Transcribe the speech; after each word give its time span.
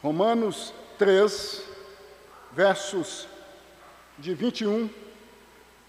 Romanos 0.00 0.72
3, 0.96 1.64
versos 2.52 3.26
de 4.16 4.32
21 4.32 4.88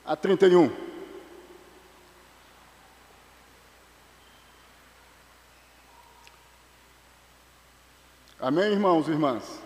a 0.04 0.16
31. 0.16 0.72
Amém, 8.40 8.72
irmãos 8.72 9.08
e 9.08 9.12
irmãs? 9.12 9.62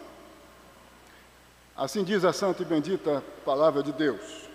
Assim 1.73 2.03
diz 2.03 2.25
a 2.25 2.33
santa 2.33 2.63
e 2.63 2.65
bendita 2.65 3.23
palavra 3.45 3.81
de 3.81 3.93
Deus. 3.93 4.49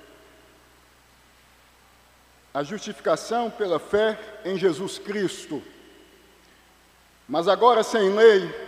A 2.52 2.62
justificação 2.62 3.50
pela 3.50 3.78
fé 3.78 4.18
em 4.44 4.58
Jesus 4.58 4.98
Cristo. 4.98 5.62
Mas 7.26 7.48
agora 7.48 7.82
sem 7.82 8.14
lei, 8.14 8.67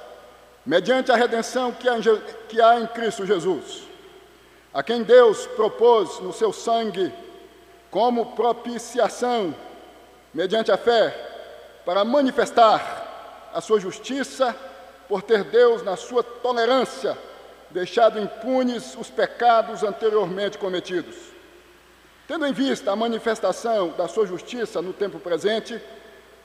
mediante 0.65 1.11
a 1.11 1.15
redenção 1.15 1.71
que 1.71 1.89
há, 2.61 2.79
em, 2.79 2.87
Cristo 2.87 3.25
Jesus, 3.25 3.83
a 4.73 4.83
quem 4.83 5.03
Deus 5.03 5.47
propôs 5.47 6.19
no 6.19 6.31
seu 6.31 6.53
sangue 6.53 7.11
como 7.89 8.27
propiciação, 8.35 9.53
mediante 10.33 10.71
a 10.71 10.77
fé, 10.77 11.13
para 11.85 12.05
manifestar 12.05 13.49
a 13.53 13.59
sua 13.59 13.79
justiça, 13.79 14.55
por 15.09 15.21
ter 15.21 15.43
Deus, 15.43 15.83
na 15.83 15.97
sua 15.97 16.23
tolerância, 16.23 17.17
deixado 17.69 18.19
impunes 18.19 18.95
os 18.97 19.09
pecados 19.09 19.83
anteriormente 19.83 20.57
cometidos. 20.57 21.15
Tendo 22.27 22.45
em 22.45 22.53
vista 22.53 22.91
a 22.91 22.95
manifestação 22.95 23.89
da 23.89 24.07
sua 24.07 24.25
justiça 24.25 24.81
no 24.81 24.93
tempo 24.93 25.19
presente, 25.19 25.81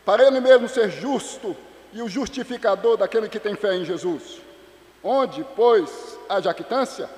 para 0.04 0.26
ele 0.26 0.40
mesmo 0.40 0.68
ser 0.68 0.90
justo 0.90 1.56
e 1.92 2.02
o 2.02 2.08
justificador 2.08 2.96
daquele 2.96 3.28
que 3.28 3.40
tem 3.40 3.54
fé 3.54 3.74
em 3.74 3.84
Jesus. 3.84 4.40
Onde, 5.02 5.44
pois, 5.54 6.18
a 6.28 6.40
jactância 6.40 7.08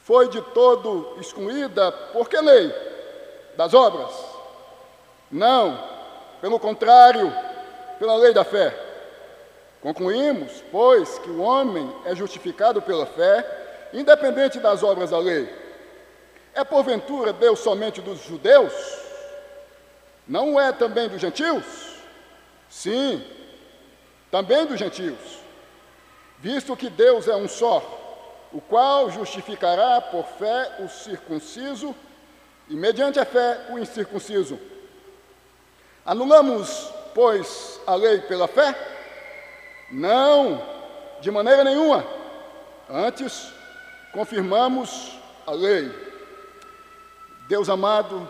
foi 0.00 0.28
de 0.28 0.40
todo 0.40 1.16
excluída, 1.20 1.90
por 2.12 2.28
que 2.28 2.40
lei? 2.40 2.72
Das 3.56 3.72
obras? 3.72 4.12
Não, 5.30 5.82
pelo 6.40 6.60
contrário, 6.60 7.32
pela 7.98 8.16
lei 8.16 8.32
da 8.32 8.44
fé. 8.44 8.74
Concluímos, 9.80 10.64
pois, 10.70 11.18
que 11.18 11.30
o 11.30 11.40
homem 11.40 11.90
é 12.04 12.14
justificado 12.14 12.80
pela 12.80 13.06
fé, 13.06 13.88
independente 13.92 14.58
das 14.58 14.82
obras 14.82 15.10
da 15.10 15.18
lei. 15.18 15.48
É 16.54 16.64
porventura 16.64 17.32
Deus 17.32 17.58
somente 17.58 18.00
dos 18.00 18.22
judeus? 18.24 18.72
Não 20.26 20.58
é 20.58 20.72
também 20.72 21.08
dos 21.08 21.20
gentios? 21.20 21.64
Sim, 22.74 23.24
também 24.32 24.66
dos 24.66 24.80
gentios, 24.80 25.38
visto 26.40 26.76
que 26.76 26.90
Deus 26.90 27.28
é 27.28 27.36
um 27.36 27.46
só, 27.46 27.78
o 28.52 28.60
qual 28.60 29.08
justificará 29.10 30.00
por 30.00 30.26
fé 30.26 30.78
o 30.80 30.88
circunciso 30.88 31.94
e, 32.68 32.74
mediante 32.74 33.20
a 33.20 33.24
fé, 33.24 33.68
o 33.70 33.78
incircunciso. 33.78 34.58
Anulamos, 36.04 36.92
pois, 37.14 37.80
a 37.86 37.94
lei 37.94 38.22
pela 38.22 38.48
fé? 38.48 38.74
Não, 39.92 40.60
de 41.20 41.30
maneira 41.30 41.62
nenhuma. 41.62 42.04
Antes, 42.90 43.52
confirmamos 44.12 45.16
a 45.46 45.52
lei. 45.52 45.92
Deus 47.46 47.68
amado, 47.68 48.28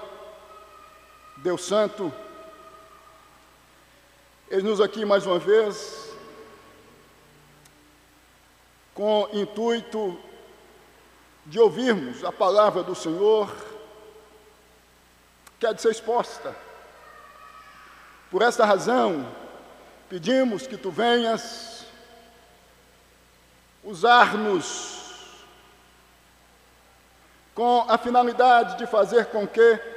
Deus 1.38 1.64
santo, 1.64 2.12
Eis-nos 4.50 4.78
aqui 4.78 5.06
mais 5.06 5.24
uma 5.24 5.38
vez, 5.38 6.12
com 8.92 9.26
intuito 9.32 10.20
de 11.46 11.58
ouvirmos 11.58 12.22
a 12.22 12.30
palavra 12.30 12.82
do 12.82 12.94
Senhor, 12.94 13.50
que 15.58 15.66
há 15.66 15.72
de 15.72 15.80
ser 15.80 15.92
exposta. 15.92 16.54
Por 18.30 18.42
esta 18.42 18.66
razão, 18.66 19.26
pedimos 20.10 20.66
que 20.66 20.76
tu 20.76 20.90
venhas 20.90 21.86
usar-nos 23.82 25.44
com 27.54 27.86
a 27.88 27.96
finalidade 27.96 28.76
de 28.76 28.86
fazer 28.86 29.26
com 29.26 29.48
que 29.48 29.93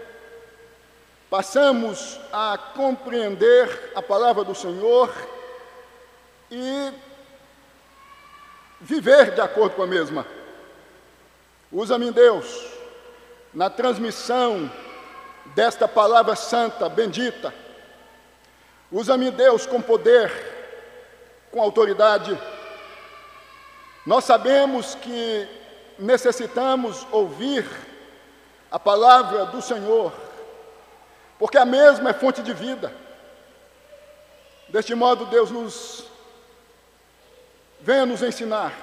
passamos 1.30 2.20
a 2.32 2.58
compreender 2.76 3.92
a 3.96 4.02
palavra 4.02 4.44
do 4.44 4.56
Senhor 4.56 5.14
e 6.50 6.94
viver 8.80 9.32
de 9.32 9.42
acordo 9.42 9.76
com 9.76 9.84
a 9.84 9.88
mesma. 9.88 10.26
Usa-me, 11.72 12.12
Deus, 12.12 12.66
na 13.54 13.70
transmissão 13.70 14.72
desta 15.54 15.88
palavra 15.88 16.36
santa, 16.36 16.88
bendita. 16.88 17.54
Usa-me, 18.90 19.30
Deus, 19.32 19.66
com 19.66 19.82
poder, 19.82 20.32
com 21.52 21.62
autoridade. 21.62 22.38
Nós 24.06 24.24
sabemos 24.24 24.96
que 24.96 25.46
necessitamos 26.00 27.06
ouvir 27.12 27.68
a 28.72 28.80
palavra 28.80 29.46
do 29.48 29.62
Senhor 29.62 30.27
porque 31.40 31.58
a 31.58 31.66
mesma 31.66 32.10
é 32.10 32.14
fonte 32.14 32.42
de 32.42 32.54
vida. 32.54 32.94
Deste 34.70 34.94
modo, 34.96 35.26
Deus 35.26 35.52
nos 35.52 36.06
venha 37.80 38.06
nos 38.06 38.24
ensinar, 38.24 38.74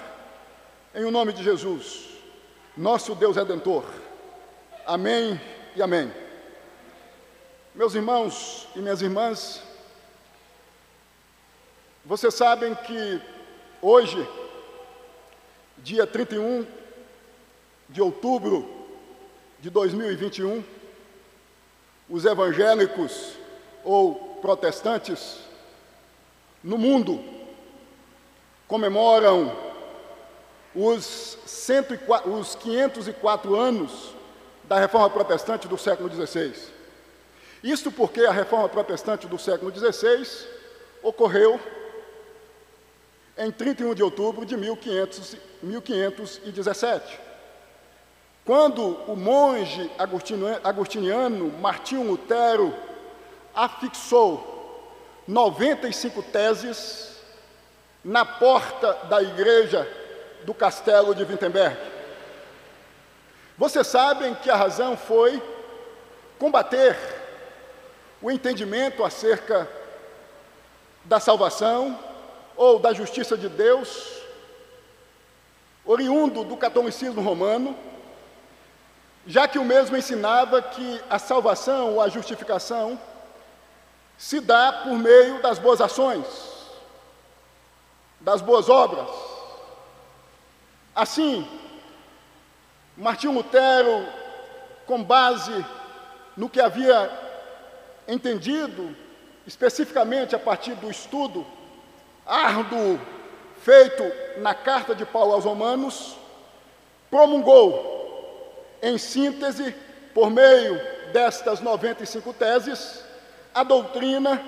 em 0.94 1.04
o 1.04 1.10
nome 1.10 1.32
de 1.32 1.42
Jesus, 1.42 2.08
nosso 2.76 3.14
Deus 3.14 3.36
Redentor. 3.36 3.84
Amém 4.86 5.40
e 5.74 5.82
amém. 5.82 6.12
Meus 7.74 7.94
irmãos 7.94 8.68
e 8.76 8.78
minhas 8.78 9.02
irmãs, 9.02 9.62
vocês 12.04 12.34
sabem 12.34 12.74
que 12.74 13.20
hoje, 13.82 14.28
dia 15.78 16.06
31 16.06 16.64
de 17.88 18.00
outubro 18.00 18.86
de 19.58 19.70
2021, 19.70 20.62
os 22.08 22.24
evangélicos 22.24 23.32
ou 23.82 24.38
protestantes 24.40 25.38
no 26.62 26.78
mundo 26.78 27.22
comemoram 28.66 29.56
os, 30.74 31.38
104, 31.46 32.32
os 32.32 32.54
504 32.54 33.54
anos 33.54 34.14
da 34.64 34.78
reforma 34.78 35.08
protestante 35.10 35.68
do 35.68 35.78
século 35.78 36.10
XVI. 36.10 36.52
Isto 37.62 37.90
porque 37.90 38.20
a 38.24 38.32
reforma 38.32 38.68
protestante 38.68 39.26
do 39.26 39.38
século 39.38 39.72
XVI 39.74 40.46
ocorreu 41.02 41.60
em 43.36 43.50
31 43.50 43.94
de 43.94 44.02
outubro 44.02 44.44
de 44.44 44.56
1500, 44.56 45.36
1517. 45.62 47.20
Quando 48.44 48.98
o 49.10 49.16
monge 49.16 49.90
agostiniano 50.62 51.50
Martinho 51.60 52.02
Lutero 52.02 52.74
afixou 53.54 54.52
95 55.26 56.22
teses 56.24 57.16
na 58.04 58.24
porta 58.26 58.92
da 59.08 59.22
igreja 59.22 59.88
do 60.44 60.52
castelo 60.52 61.14
de 61.14 61.24
Wittenberg. 61.24 61.74
Vocês 63.56 63.86
sabem 63.86 64.34
que 64.34 64.50
a 64.50 64.56
razão 64.56 64.94
foi 64.94 65.42
combater 66.38 66.98
o 68.20 68.30
entendimento 68.30 69.04
acerca 69.04 69.66
da 71.04 71.18
salvação 71.18 71.98
ou 72.56 72.78
da 72.78 72.92
justiça 72.92 73.38
de 73.38 73.48
Deus, 73.48 74.20
oriundo 75.84 76.44
do 76.44 76.56
catolicismo 76.56 77.22
romano, 77.22 77.74
já 79.26 79.48
que 79.48 79.58
o 79.58 79.64
mesmo 79.64 79.96
ensinava 79.96 80.60
que 80.60 81.00
a 81.08 81.18
salvação 81.18 81.94
ou 81.94 82.00
a 82.00 82.08
justificação 82.08 82.98
se 84.18 84.40
dá 84.40 84.72
por 84.72 84.94
meio 84.94 85.40
das 85.42 85.58
boas 85.58 85.80
ações, 85.80 86.26
das 88.20 88.40
boas 88.40 88.68
obras. 88.68 89.08
Assim, 90.94 91.48
Martinho 92.96 93.32
Lutero, 93.32 94.06
com 94.86 95.02
base 95.02 95.64
no 96.36 96.48
que 96.48 96.60
havia 96.60 97.10
entendido, 98.06 98.94
especificamente 99.46 100.34
a 100.34 100.38
partir 100.38 100.74
do 100.74 100.90
estudo 100.90 101.46
árduo 102.26 102.98
feito 103.62 104.02
na 104.38 104.54
carta 104.54 104.94
de 104.94 105.04
Paulo 105.04 105.32
aos 105.32 105.44
Romanos, 105.44 106.16
promulgou, 107.10 108.03
em 108.84 108.98
síntese, 108.98 109.74
por 110.12 110.30
meio 110.30 110.80
destas 111.12 111.60
95 111.60 112.32
teses, 112.32 113.02
a 113.54 113.62
doutrina 113.62 114.42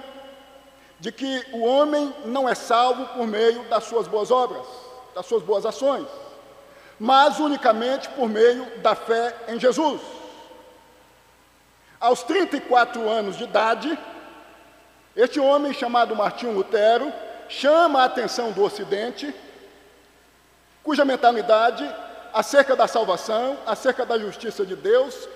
de 1.00 1.10
que 1.12 1.44
o 1.52 1.64
homem 1.64 2.14
não 2.24 2.48
é 2.48 2.54
salvo 2.54 3.06
por 3.14 3.26
meio 3.26 3.64
das 3.64 3.84
suas 3.84 4.06
boas 4.06 4.30
obras, 4.30 4.66
das 5.14 5.26
suas 5.26 5.42
boas 5.42 5.66
ações 5.66 6.06
mas 6.98 7.38
unicamente 7.38 8.08
por 8.10 8.28
meio 8.28 8.64
da 8.80 8.94
fé 8.94 9.34
em 9.48 9.60
Jesus. 9.60 10.00
Aos 12.00 12.22
34 12.22 13.08
anos 13.08 13.36
de 13.36 13.44
idade, 13.44 13.98
este 15.14 15.40
homem 15.40 15.72
chamado 15.72 16.16
Martinho 16.16 16.52
Lutero 16.52 17.12
chama 17.48 18.02
a 18.02 18.04
atenção 18.04 18.52
do 18.52 18.62
Ocidente, 18.62 19.34
cuja 20.82 21.04
mentalidade 21.04 21.88
acerca 22.36 22.76
da 22.76 22.86
salvação, 22.86 23.56
acerca 23.64 24.04
da 24.04 24.18
justiça 24.18 24.66
de 24.66 24.76
Deus, 24.76 25.26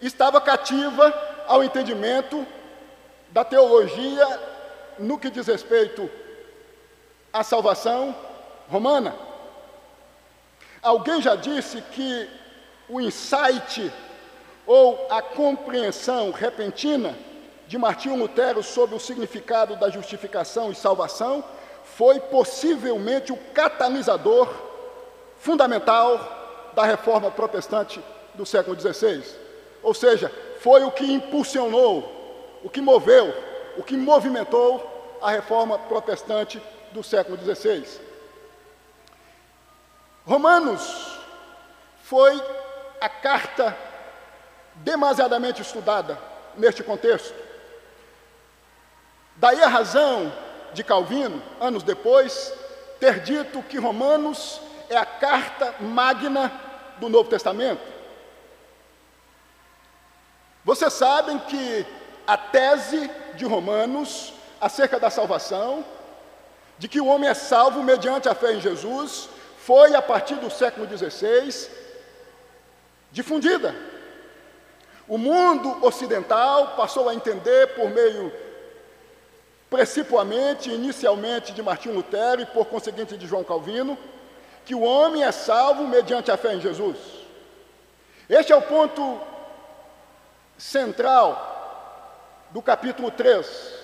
estava 0.00 0.40
cativa 0.40 1.12
ao 1.46 1.62
entendimento 1.62 2.46
da 3.28 3.44
teologia 3.44 4.40
no 4.98 5.18
que 5.18 5.28
diz 5.28 5.46
respeito 5.46 6.10
à 7.30 7.44
salvação 7.44 8.16
romana. 8.70 9.14
Alguém 10.82 11.20
já 11.20 11.36
disse 11.36 11.82
que 11.92 12.26
o 12.88 13.02
insight 13.02 13.92
ou 14.66 15.08
a 15.10 15.20
compreensão 15.20 16.30
repentina 16.30 17.14
de 17.66 17.76
Martinho 17.76 18.16
Lutero 18.16 18.62
sobre 18.62 18.96
o 18.96 19.00
significado 19.00 19.76
da 19.76 19.90
justificação 19.90 20.72
e 20.72 20.74
salvação 20.74 21.44
foi 21.84 22.18
possivelmente 22.18 23.30
o 23.30 23.36
catalisador 23.52 24.69
fundamental 25.40 26.70
da 26.74 26.84
reforma 26.84 27.30
protestante 27.30 28.02
do 28.34 28.46
século 28.46 28.78
XVI. 28.78 29.24
Ou 29.82 29.94
seja, 29.94 30.32
foi 30.60 30.84
o 30.84 30.92
que 30.92 31.10
impulsionou, 31.10 32.60
o 32.62 32.68
que 32.68 32.80
moveu, 32.80 33.34
o 33.76 33.82
que 33.82 33.96
movimentou 33.96 35.18
a 35.22 35.30
reforma 35.30 35.78
protestante 35.78 36.62
do 36.92 37.02
século 37.02 37.38
XVI. 37.38 37.84
Romanos 40.26 41.18
foi 42.04 42.40
a 43.00 43.08
carta 43.08 43.76
demasiadamente 44.76 45.62
estudada 45.62 46.18
neste 46.56 46.82
contexto. 46.82 47.34
Daí 49.36 49.62
a 49.62 49.68
razão 49.68 50.30
de 50.74 50.84
Calvino, 50.84 51.42
anos 51.58 51.82
depois, 51.82 52.52
ter 52.98 53.20
dito 53.20 53.62
que 53.62 53.78
Romanos 53.78 54.60
é 54.90 54.96
a 54.96 55.06
carta 55.06 55.76
magna 55.78 56.52
do 56.98 57.08
Novo 57.08 57.30
Testamento. 57.30 57.80
Vocês 60.64 60.92
sabem 60.92 61.38
que 61.38 61.86
a 62.26 62.36
tese 62.36 63.08
de 63.34 63.46
Romanos 63.46 64.34
acerca 64.60 64.98
da 64.98 65.08
salvação, 65.08 65.84
de 66.76 66.88
que 66.88 67.00
o 67.00 67.06
homem 67.06 67.30
é 67.30 67.34
salvo 67.34 67.82
mediante 67.82 68.28
a 68.28 68.34
fé 68.34 68.52
em 68.52 68.60
Jesus, 68.60 69.28
foi, 69.58 69.94
a 69.94 70.02
partir 70.02 70.34
do 70.34 70.50
século 70.50 70.86
XVI, 70.86 71.70
difundida. 73.12 73.74
O 75.06 75.16
mundo 75.16 75.84
ocidental 75.84 76.74
passou 76.76 77.08
a 77.08 77.14
entender, 77.14 77.74
por 77.74 77.88
meio, 77.90 78.32
principalmente, 79.70 80.70
inicialmente, 80.70 81.52
de 81.52 81.62
Martinho 81.62 81.94
Lutero 81.94 82.42
e, 82.42 82.46
por 82.46 82.66
conseguinte, 82.66 83.16
de 83.16 83.26
João 83.26 83.44
Calvino, 83.44 83.96
que 84.70 84.74
o 84.76 84.82
homem 84.82 85.24
é 85.24 85.32
salvo 85.32 85.84
mediante 85.88 86.30
a 86.30 86.36
fé 86.36 86.54
em 86.54 86.60
Jesus. 86.60 86.96
Este 88.28 88.52
é 88.52 88.56
o 88.56 88.62
ponto 88.62 89.20
central 90.56 92.46
do 92.52 92.62
capítulo 92.62 93.10
3. 93.10 93.74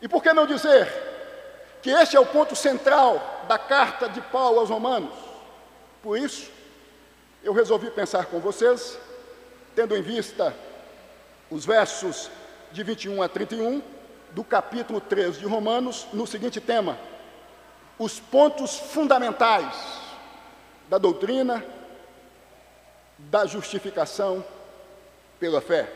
E 0.00 0.08
por 0.08 0.22
que 0.22 0.32
não 0.32 0.46
dizer 0.46 0.90
que 1.82 1.90
este 1.90 2.16
é 2.16 2.20
o 2.20 2.24
ponto 2.24 2.56
central 2.56 3.44
da 3.46 3.58
carta 3.58 4.08
de 4.08 4.22
Paulo 4.22 4.60
aos 4.60 4.70
Romanos. 4.70 5.12
Por 6.02 6.16
isso, 6.16 6.50
eu 7.44 7.52
resolvi 7.52 7.90
pensar 7.90 8.24
com 8.24 8.40
vocês, 8.40 8.98
tendo 9.76 9.94
em 9.94 10.00
vista 10.00 10.56
os 11.50 11.66
versos 11.66 12.30
de 12.72 12.82
21 12.82 13.22
a 13.22 13.28
31 13.28 13.82
do 14.30 14.42
capítulo 14.42 14.98
3 14.98 15.40
de 15.40 15.44
Romanos, 15.44 16.06
no 16.10 16.26
seguinte 16.26 16.58
tema: 16.58 16.96
os 18.02 18.18
pontos 18.18 18.76
fundamentais 18.76 19.76
da 20.88 20.98
doutrina 20.98 21.64
da 23.16 23.46
justificação 23.46 24.44
pela 25.38 25.60
fé. 25.60 25.88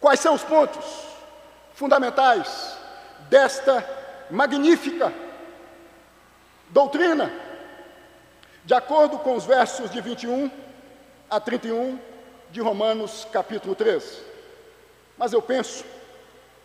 Quais 0.00 0.20
são 0.20 0.32
os 0.32 0.44
pontos 0.44 0.84
fundamentais 1.74 2.78
desta 3.28 3.84
magnífica 4.30 5.12
doutrina, 6.70 7.32
de 8.64 8.72
acordo 8.72 9.18
com 9.18 9.34
os 9.34 9.44
versos 9.44 9.90
de 9.90 10.00
21 10.00 10.48
a 11.28 11.40
31 11.40 11.98
de 12.52 12.60
Romanos 12.60 13.26
capítulo 13.32 13.74
3. 13.74 14.22
Mas 15.18 15.32
eu 15.32 15.42
penso 15.42 15.84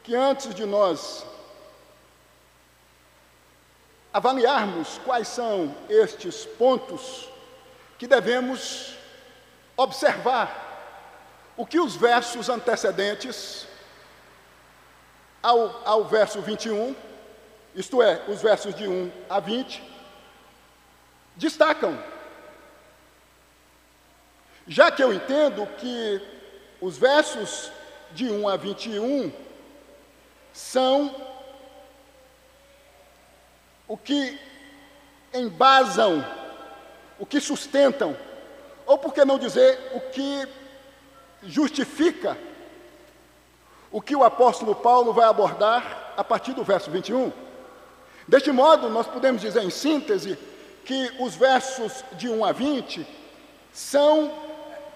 que 0.03 0.15
antes 0.15 0.53
de 0.53 0.63
nós 0.63 1.25
avaliarmos 4.17 4.99
quais 5.05 5.27
são 5.27 5.75
estes 5.89 6.45
pontos 6.45 7.29
que 7.97 8.07
devemos 8.07 8.95
observar 9.75 10.65
o 11.55 11.65
que 11.65 11.79
os 11.79 11.95
versos 11.95 12.49
antecedentes 12.49 13.67
ao, 15.41 15.81
ao 15.87 16.05
verso 16.05 16.41
21 16.41 16.95
isto 17.77 18.01
é, 18.01 18.23
os 18.27 18.41
versos 18.41 18.73
de 18.73 18.87
1 18.87 19.11
a 19.29 19.39
20, 19.39 19.83
destacam. 21.35 21.95
Já 24.67 24.89
que 24.89 25.03
eu 25.03 25.13
entendo 25.13 25.63
que 25.77 26.19
os 26.81 26.97
versos 26.97 27.71
de 28.13 28.31
1 28.31 28.49
a 28.49 28.57
21 28.57 29.31
são 30.51 31.26
o 33.87 33.97
que 33.97 34.39
embasam, 35.33 36.25
o 37.19 37.25
que 37.25 37.39
sustentam, 37.39 38.15
ou 38.85 38.97
por 38.97 39.13
que 39.13 39.25
não 39.25 39.37
dizer 39.37 39.91
o 39.93 39.99
que 39.99 40.47
justifica 41.43 42.37
o 43.91 44.01
que 44.01 44.15
o 44.15 44.23
apóstolo 44.23 44.75
Paulo 44.75 45.13
vai 45.13 45.25
abordar 45.27 46.13
a 46.17 46.23
partir 46.23 46.53
do 46.53 46.63
verso 46.63 46.91
21. 46.91 47.31
Deste 48.27 48.51
modo, 48.51 48.89
nós 48.89 49.07
podemos 49.07 49.41
dizer 49.41 49.63
em 49.63 49.69
síntese 49.69 50.37
que 50.83 51.13
os 51.19 51.35
versos 51.35 52.03
de 52.13 52.29
1 52.29 52.45
a 52.45 52.51
20 52.51 53.07
são 53.71 54.31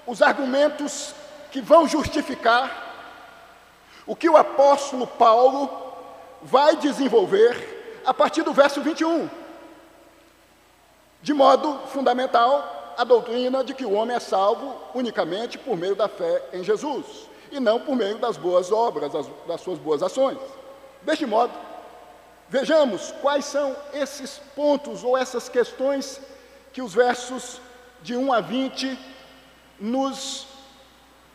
os 0.05 0.21
argumentos 0.21 1.13
que 1.51 1.61
vão 1.61 1.87
justificar 1.87 2.89
o 4.05 4.15
que 4.15 4.29
o 4.29 4.37
apóstolo 4.37 5.07
Paulo 5.07 5.69
vai 6.41 6.75
desenvolver 6.75 7.80
a 8.05 8.13
partir 8.13 8.43
do 8.43 8.53
verso 8.53 8.81
21. 8.81 9.29
De 11.21 11.33
modo 11.33 11.79
fundamental, 11.87 12.93
a 12.97 13.03
doutrina 13.03 13.63
de 13.63 13.73
que 13.73 13.85
o 13.85 13.93
homem 13.93 14.15
é 14.15 14.19
salvo 14.19 14.75
unicamente 14.93 15.57
por 15.57 15.77
meio 15.77 15.95
da 15.95 16.07
fé 16.07 16.43
em 16.53 16.63
Jesus 16.63 17.29
e 17.51 17.59
não 17.59 17.79
por 17.79 17.95
meio 17.95 18.17
das 18.17 18.37
boas 18.37 18.71
obras, 18.71 19.11
das, 19.11 19.27
das 19.47 19.61
suas 19.61 19.77
boas 19.77 20.01
ações. 20.01 20.37
Deste 21.03 21.25
modo, 21.25 21.53
Vejamos 22.51 23.13
quais 23.21 23.45
são 23.45 23.73
esses 23.93 24.37
pontos 24.53 25.05
ou 25.05 25.17
essas 25.17 25.47
questões 25.47 26.19
que 26.73 26.81
os 26.81 26.93
versos 26.93 27.61
de 28.01 28.13
1 28.17 28.33
a 28.33 28.41
20 28.41 28.99
nos 29.79 30.47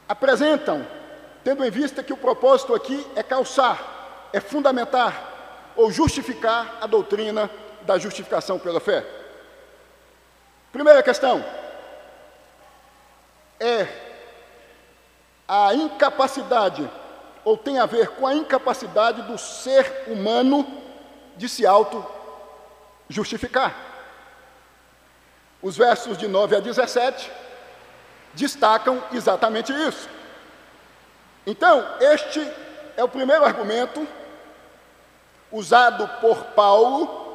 apresentam, 0.06 0.87
tendo 1.42 1.64
em 1.64 1.70
vista 1.70 2.02
que 2.02 2.12
o 2.12 2.18
propósito 2.18 2.75
aqui 2.75 3.06
é 3.16 3.23
calçar, 3.23 4.28
é 4.30 4.40
fundamentar 4.40 5.36
ou 5.76 5.90
justificar 5.90 6.78
a 6.80 6.87
doutrina 6.87 7.50
da 7.83 7.99
justificação 7.99 8.59
pela 8.59 8.80
fé. 8.80 9.04
Primeira 10.73 11.02
questão 11.02 11.45
é 13.61 13.87
a 15.49 15.75
incapacidade, 15.75 16.90
ou 17.45 17.56
tem 17.56 17.78
a 17.78 17.87
ver 17.87 18.09
com 18.11 18.26
a 18.26 18.35
incapacidade 18.35 19.23
do 19.23 19.38
ser 19.38 20.04
humano 20.09 20.66
de 21.37 21.49
se 21.49 21.64
auto-justificar. 21.64 23.73
Os 25.62 25.76
versos 25.76 26.18
de 26.18 26.26
9 26.26 26.56
a 26.56 26.61
17 26.61 27.30
destacam 28.35 29.00
exatamente 29.12 29.73
isso. 29.73 30.09
Então, 31.47 31.87
este 32.00 32.40
é 32.97 33.04
o 33.04 33.09
primeiro 33.09 33.45
argumento 33.45 34.04
usado 35.50 36.09
por 36.21 36.37
Paulo 36.47 37.26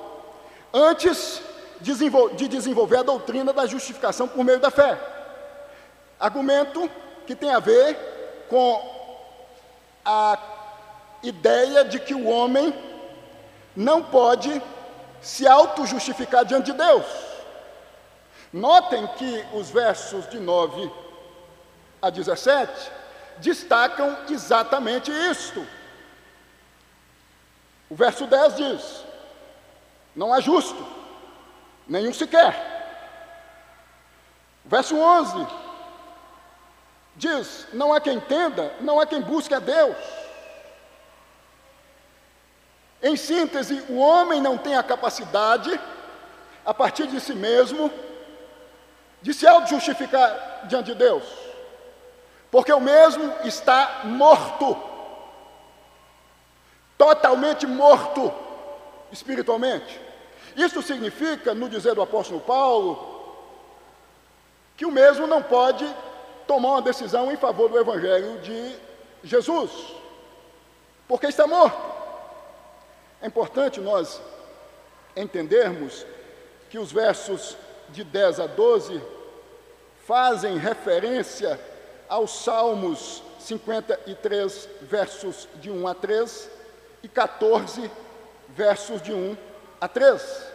antes 0.73 1.41
de 1.79 2.47
desenvolver 2.47 2.97
a 2.97 3.03
doutrina 3.03 3.51
da 3.51 3.65
justificação 3.65 4.27
por 4.27 4.43
meio 4.43 4.59
da 4.59 4.69
fé. 4.69 4.97
Argumento 6.19 6.89
que 7.25 7.35
tem 7.35 7.51
a 7.51 7.59
ver 7.59 8.45
com 8.49 8.81
a 10.05 10.37
ideia 11.23 11.83
de 11.85 11.99
que 11.99 12.13
o 12.13 12.27
homem 12.27 12.73
não 13.75 14.03
pode 14.03 14.61
se 15.21 15.47
auto-justificar 15.47 16.45
diante 16.45 16.71
de 16.71 16.77
Deus. 16.77 17.05
Notem 18.51 19.07
que 19.07 19.45
os 19.53 19.69
versos 19.69 20.27
de 20.29 20.39
9 20.39 20.91
a 22.01 22.09
17 22.09 22.91
destacam 23.37 24.17
exatamente 24.29 25.11
isto. 25.11 25.65
O 27.91 27.95
verso 27.95 28.25
10 28.25 28.55
diz: 28.55 29.03
Não 30.15 30.33
há 30.33 30.39
justo, 30.39 30.87
nenhum 31.85 32.13
sequer. 32.13 32.55
O 34.65 34.69
verso 34.69 34.97
11 34.97 35.45
diz: 37.17 37.67
Não 37.73 37.91
há 37.91 37.99
quem 37.99 38.13
entenda, 38.13 38.73
não 38.79 38.97
há 38.97 39.05
quem 39.05 39.19
busque 39.19 39.53
a 39.53 39.59
Deus. 39.59 39.97
Em 43.03 43.17
síntese, 43.17 43.83
o 43.89 43.97
homem 43.97 44.39
não 44.39 44.57
tem 44.57 44.77
a 44.77 44.83
capacidade, 44.83 45.77
a 46.65 46.73
partir 46.73 47.07
de 47.07 47.19
si 47.19 47.33
mesmo, 47.33 47.91
de 49.21 49.33
se 49.33 49.45
auto-justificar 49.45 50.61
diante 50.63 50.93
de 50.93 50.95
Deus, 50.95 51.25
porque 52.49 52.71
o 52.71 52.79
mesmo 52.79 53.33
está 53.43 53.99
morto, 54.05 54.90
totalmente 57.01 57.65
morto 57.65 58.31
espiritualmente. 59.11 59.99
Isso 60.55 60.83
significa, 60.83 61.51
no 61.51 61.67
dizer 61.67 61.95
do 61.95 62.01
apóstolo 62.03 62.39
Paulo, 62.39 63.33
que 64.77 64.85
o 64.85 64.91
mesmo 64.91 65.25
não 65.25 65.41
pode 65.41 65.83
tomar 66.45 66.73
uma 66.73 66.81
decisão 66.83 67.31
em 67.31 67.37
favor 67.37 67.69
do 67.69 67.79
Evangelho 67.79 68.37
de 68.41 68.75
Jesus, 69.23 69.71
porque 71.07 71.25
está 71.25 71.47
morto. 71.47 71.81
É 73.19 73.25
importante 73.25 73.81
nós 73.81 74.21
entendermos 75.15 76.05
que 76.69 76.77
os 76.77 76.91
versos 76.91 77.57
de 77.89 78.03
10 78.03 78.41
a 78.41 78.45
12 78.45 79.01
fazem 80.05 80.55
referência 80.55 81.59
aos 82.07 82.43
Salmos 82.43 83.23
53, 83.39 84.69
versos 84.83 85.47
de 85.55 85.71
1 85.71 85.87
a 85.87 85.95
3 85.95 86.60
e 87.03 87.07
14, 87.07 87.89
versos 88.49 89.01
de 89.01 89.13
1 89.13 89.37
a 89.79 89.87
3. 89.87 90.51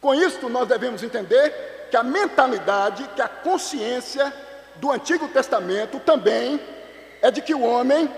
Com 0.00 0.14
isto, 0.14 0.48
nós 0.48 0.68
devemos 0.68 1.02
entender 1.02 1.88
que 1.90 1.96
a 1.96 2.02
mentalidade, 2.02 3.08
que 3.14 3.22
a 3.22 3.28
consciência 3.28 4.32
do 4.76 4.90
Antigo 4.90 5.28
Testamento 5.28 5.98
também 6.00 6.60
é 7.20 7.30
de 7.30 7.42
que 7.42 7.54
o 7.54 7.62
homem, 7.62 8.12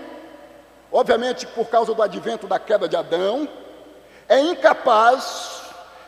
obviamente 0.91 1.47
por 1.47 1.69
causa 1.69 1.93
do 1.93 2.03
advento 2.03 2.47
da 2.47 2.59
queda 2.59 2.87
de 2.87 2.95
Adão, 2.95 3.47
é 4.27 4.39
incapaz 4.39 5.61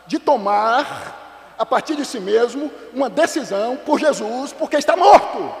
de 0.06 0.18
tomar 0.18 1.22
a 1.58 1.64
partir 1.64 1.96
de 1.96 2.04
si 2.04 2.18
mesmo, 2.18 2.70
uma 2.92 3.08
decisão 3.08 3.76
por 3.76 3.98
Jesus, 3.98 4.52
porque 4.52 4.76
está 4.76 4.96
morto. 4.96 5.54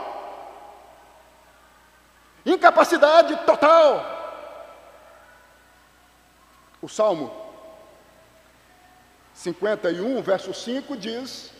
Incapacidade 2.44 3.36
total. 3.46 4.13
O 6.84 6.88
Salmo 6.88 7.34
51, 9.32 10.20
verso 10.20 10.52
5 10.52 10.98
diz, 10.98 11.50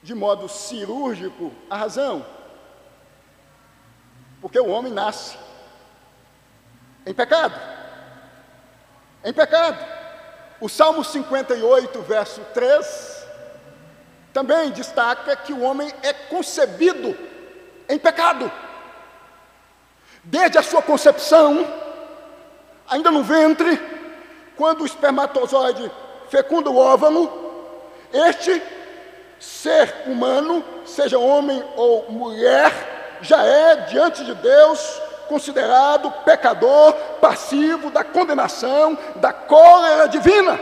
de 0.00 0.14
modo 0.14 0.48
cirúrgico, 0.48 1.52
a 1.68 1.76
razão. 1.76 2.24
Porque 4.40 4.60
o 4.60 4.68
homem 4.68 4.92
nasce 4.92 5.36
em 7.04 7.12
pecado. 7.12 7.60
Em 9.24 9.32
pecado. 9.32 9.84
O 10.60 10.68
Salmo 10.68 11.02
58, 11.02 12.00
verso 12.02 12.42
3, 12.54 13.26
também 14.32 14.70
destaca 14.70 15.34
que 15.34 15.52
o 15.52 15.62
homem 15.62 15.92
é 16.04 16.12
concebido 16.12 17.18
em 17.88 17.98
pecado. 17.98 18.52
Desde 20.22 20.58
a 20.58 20.62
sua 20.62 20.80
concepção, 20.80 21.81
ainda 22.92 23.10
no 23.10 23.22
ventre, 23.22 23.80
quando 24.54 24.82
o 24.82 24.86
espermatozoide 24.86 25.90
fecunda 26.28 26.70
o 26.70 26.76
óvulo, 26.76 27.40
este 28.12 28.62
ser 29.40 30.04
humano, 30.06 30.62
seja 30.84 31.18
homem 31.18 31.64
ou 31.74 32.10
mulher, 32.10 32.70
já 33.22 33.42
é 33.44 33.76
diante 33.86 34.22
de 34.24 34.34
Deus 34.34 35.00
considerado 35.26 36.10
pecador, 36.24 36.92
passivo 37.18 37.90
da 37.90 38.04
condenação, 38.04 38.98
da 39.16 39.32
cólera 39.32 40.06
divina. 40.06 40.60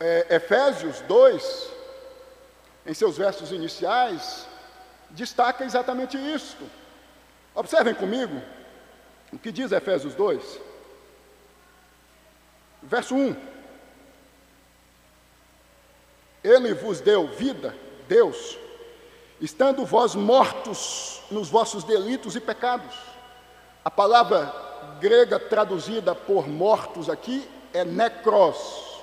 É, 0.00 0.36
Efésios 0.36 1.00
2, 1.02 1.70
em 2.86 2.94
seus 2.94 3.18
versos 3.18 3.52
iniciais, 3.52 4.46
destaca 5.10 5.64
exatamente 5.64 6.16
isso. 6.16 6.56
Observem 7.54 7.94
comigo 7.94 8.40
o 9.32 9.38
que 9.38 9.52
diz 9.52 9.72
Efésios 9.72 10.14
2, 10.14 10.60
verso 12.82 13.14
1. 13.14 13.36
Ele 16.42 16.74
vos 16.74 17.00
deu 17.00 17.28
vida, 17.28 17.76
Deus, 18.08 18.58
estando 19.40 19.84
vós 19.84 20.14
mortos 20.14 21.22
nos 21.30 21.48
vossos 21.48 21.84
delitos 21.84 22.34
e 22.34 22.40
pecados. 22.40 22.94
A 23.84 23.90
palavra 23.90 24.52
grega 25.00 25.38
traduzida 25.38 26.14
por 26.14 26.48
mortos 26.48 27.08
aqui 27.08 27.48
é 27.72 27.84
necros, 27.84 29.02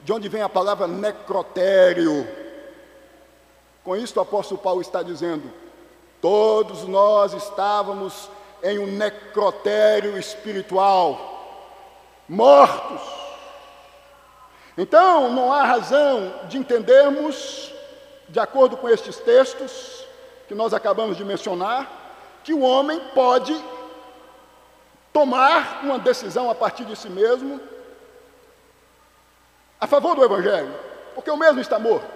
de 0.00 0.12
onde 0.12 0.28
vem 0.28 0.42
a 0.42 0.48
palavra 0.48 0.86
necrotério. 0.86 2.26
Com 3.84 3.96
isso, 3.96 4.18
o 4.18 4.22
apóstolo 4.22 4.60
Paulo 4.60 4.80
está 4.80 5.02
dizendo: 5.02 5.52
todos 6.20 6.84
nós 6.84 7.32
estávamos 7.32 8.28
em 8.62 8.78
um 8.78 8.86
necrotério 8.86 10.18
espiritual, 10.18 11.64
mortos. 12.28 13.02
Então, 14.76 15.32
não 15.32 15.52
há 15.52 15.64
razão 15.64 16.32
de 16.48 16.58
entendermos 16.58 17.72
de 18.28 18.40
acordo 18.40 18.76
com 18.76 18.88
estes 18.88 19.16
textos 19.18 20.04
que 20.48 20.54
nós 20.54 20.74
acabamos 20.74 21.16
de 21.16 21.24
mencionar, 21.24 21.90
que 22.44 22.52
o 22.52 22.60
homem 22.60 23.00
pode 23.14 23.56
tomar 25.12 25.80
uma 25.82 25.98
decisão 25.98 26.50
a 26.50 26.54
partir 26.54 26.84
de 26.84 26.94
si 26.94 27.08
mesmo 27.08 27.60
a 29.80 29.86
favor 29.86 30.14
do 30.14 30.24
Evangelho, 30.24 30.74
porque 31.14 31.30
o 31.30 31.36
mesmo 31.36 31.60
está 31.60 31.78
morto. 31.78 32.10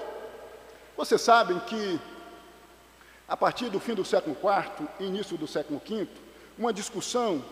Vocês 0.96 1.20
sabem 1.20 1.58
que, 1.60 2.00
a 3.28 3.36
partir 3.36 3.68
do 3.68 3.80
fim 3.80 3.94
do 3.94 4.04
século 4.04 4.36
IV 4.36 4.86
e 4.98 5.04
início 5.04 5.36
do 5.36 5.46
século 5.46 5.80
V, 5.84 6.08
uma 6.60 6.74
discussão 6.74 7.42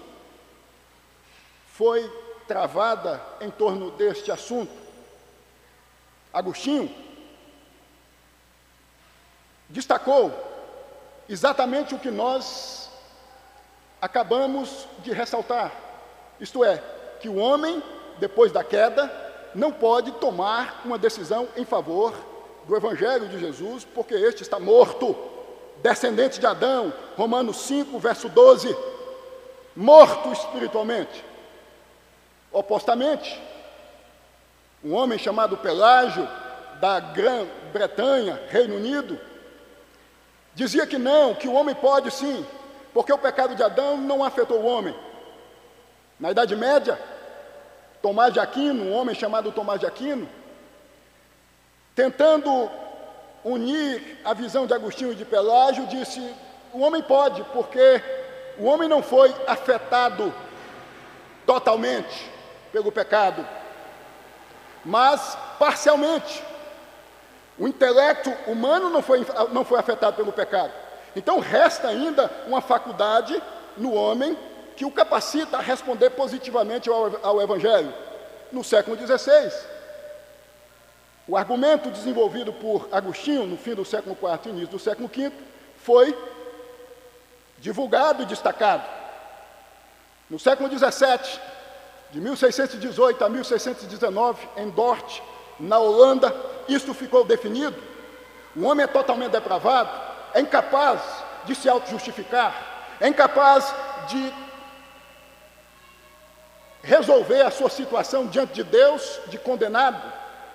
foi 1.72 2.06
travada 2.46 3.22
em 3.40 3.50
torno 3.50 3.90
deste 3.92 4.30
assunto. 4.30 4.70
Agostinho, 6.30 6.94
destacou 9.66 10.30
exatamente 11.26 11.94
o 11.94 11.98
que 11.98 12.10
nós 12.10 12.90
acabamos 13.98 14.86
de 14.98 15.10
ressaltar, 15.10 15.72
isto 16.38 16.62
é, 16.62 16.76
que 17.18 17.30
o 17.30 17.36
homem, 17.36 17.82
depois 18.18 18.52
da 18.52 18.62
queda, 18.62 19.10
não 19.54 19.72
pode 19.72 20.12
tomar 20.12 20.82
uma 20.84 20.98
decisão 20.98 21.48
em 21.56 21.64
favor 21.64 22.12
do 22.66 22.76
Evangelho 22.76 23.26
de 23.26 23.40
Jesus, 23.40 23.86
porque 23.86 24.14
este 24.14 24.42
está 24.42 24.60
morto, 24.60 25.16
descendente 25.82 26.38
de 26.38 26.46
Adão, 26.46 26.92
Romanos 27.16 27.56
5, 27.62 27.98
verso 27.98 28.28
12, 28.28 28.97
morto 29.78 30.32
espiritualmente. 30.32 31.24
Opostamente, 32.52 33.40
um 34.84 34.94
homem 34.94 35.18
chamado 35.18 35.56
Pelágio, 35.56 36.28
da 36.80 37.00
Grã-Bretanha, 37.00 38.40
Reino 38.50 38.76
Unido, 38.76 39.18
Dizia 40.58 40.88
que 40.88 40.98
não, 40.98 41.36
que 41.36 41.46
o 41.46 41.52
homem 41.52 41.72
pode 41.72 42.10
sim, 42.10 42.44
porque 42.92 43.12
o 43.12 43.16
pecado 43.16 43.54
de 43.54 43.62
Adão 43.62 43.96
não 43.96 44.24
afetou 44.24 44.58
o 44.58 44.66
homem. 44.66 44.92
Na 46.18 46.32
Idade 46.32 46.56
Média, 46.56 47.00
Tomás 48.02 48.32
de 48.32 48.40
Aquino, 48.40 48.86
um 48.86 48.92
homem 48.92 49.14
chamado 49.14 49.52
Tomás 49.52 49.78
de 49.78 49.86
Aquino, 49.86 50.28
tentando 51.94 52.68
unir 53.44 54.18
a 54.24 54.34
visão 54.34 54.66
de 54.66 54.74
Agostinho 54.74 55.12
e 55.12 55.14
de 55.14 55.24
Pelágio, 55.24 55.86
disse: 55.86 56.20
o 56.72 56.80
homem 56.80 57.02
pode, 57.02 57.44
porque 57.52 58.02
o 58.58 58.64
homem 58.64 58.88
não 58.88 59.02
foi 59.02 59.34
afetado 59.46 60.32
totalmente 61.46 62.30
pelo 62.72 62.92
pecado, 62.92 63.46
mas 64.84 65.36
parcialmente. 65.58 66.42
O 67.58 67.66
intelecto 67.66 68.30
humano 68.46 68.88
não 68.88 69.02
foi, 69.02 69.26
não 69.50 69.64
foi 69.64 69.78
afetado 69.78 70.16
pelo 70.16 70.32
pecado. 70.32 70.72
Então 71.16 71.40
resta 71.40 71.88
ainda 71.88 72.30
uma 72.46 72.60
faculdade 72.60 73.40
no 73.76 73.94
homem 73.94 74.36
que 74.76 74.84
o 74.84 74.90
capacita 74.90 75.56
a 75.56 75.60
responder 75.60 76.10
positivamente 76.10 76.88
ao, 76.88 77.10
ao 77.22 77.42
Evangelho. 77.42 77.92
No 78.52 78.62
século 78.62 78.96
XVI, 78.96 79.52
o 81.26 81.36
argumento 81.36 81.90
desenvolvido 81.90 82.52
por 82.52 82.88
Agostinho 82.92 83.44
no 83.44 83.56
fim 83.56 83.74
do 83.74 83.84
século 83.84 84.16
IV 84.20 84.40
e 84.46 84.48
início 84.50 84.68
do 84.68 84.78
século 84.78 85.10
V 85.12 85.32
foi 85.76 86.16
divulgado 87.58 88.22
e 88.22 88.26
destacado. 88.26 88.84
No 90.30 90.38
século 90.38 90.68
XVII, 90.68 91.40
de 92.10 92.20
1618 92.20 93.24
a 93.24 93.28
1619, 93.28 94.48
em 94.56 94.70
Dort, 94.70 95.20
na 95.58 95.78
Holanda, 95.78 96.34
isso 96.68 96.94
ficou 96.94 97.24
definido. 97.24 97.76
O 98.56 98.64
homem 98.64 98.84
é 98.84 98.86
totalmente 98.86 99.32
depravado, 99.32 99.90
é 100.34 100.40
incapaz 100.40 101.00
de 101.44 101.54
se 101.54 101.68
auto-justificar, 101.68 102.54
é 103.00 103.08
incapaz 103.08 103.74
de 104.08 104.32
resolver 106.82 107.42
a 107.42 107.50
sua 107.50 107.68
situação 107.68 108.26
diante 108.26 108.54
de 108.54 108.64
Deus, 108.64 109.20
de 109.26 109.38
condenado 109.38 110.00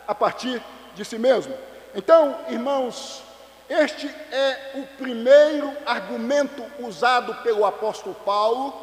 a 0.07 0.15
partir 0.15 0.61
de 0.95 1.05
si 1.05 1.17
mesmo. 1.17 1.55
Então, 1.95 2.37
irmãos, 2.49 3.21
este 3.69 4.07
é 4.31 4.71
o 4.75 4.85
primeiro 4.97 5.71
argumento 5.85 6.63
usado 6.79 7.33
pelo 7.43 7.65
apóstolo 7.65 8.15
Paulo 8.15 8.73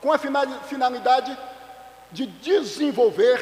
com 0.00 0.12
a 0.12 0.18
finalidade 0.18 1.36
de 2.12 2.26
desenvolver, 2.26 3.40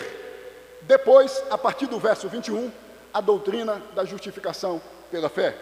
depois, 0.82 1.42
a 1.50 1.58
partir 1.58 1.86
do 1.86 1.98
verso 1.98 2.28
21, 2.28 2.72
a 3.12 3.20
doutrina 3.20 3.82
da 3.94 4.04
justificação 4.04 4.80
pela 5.10 5.28
fé. 5.28 5.56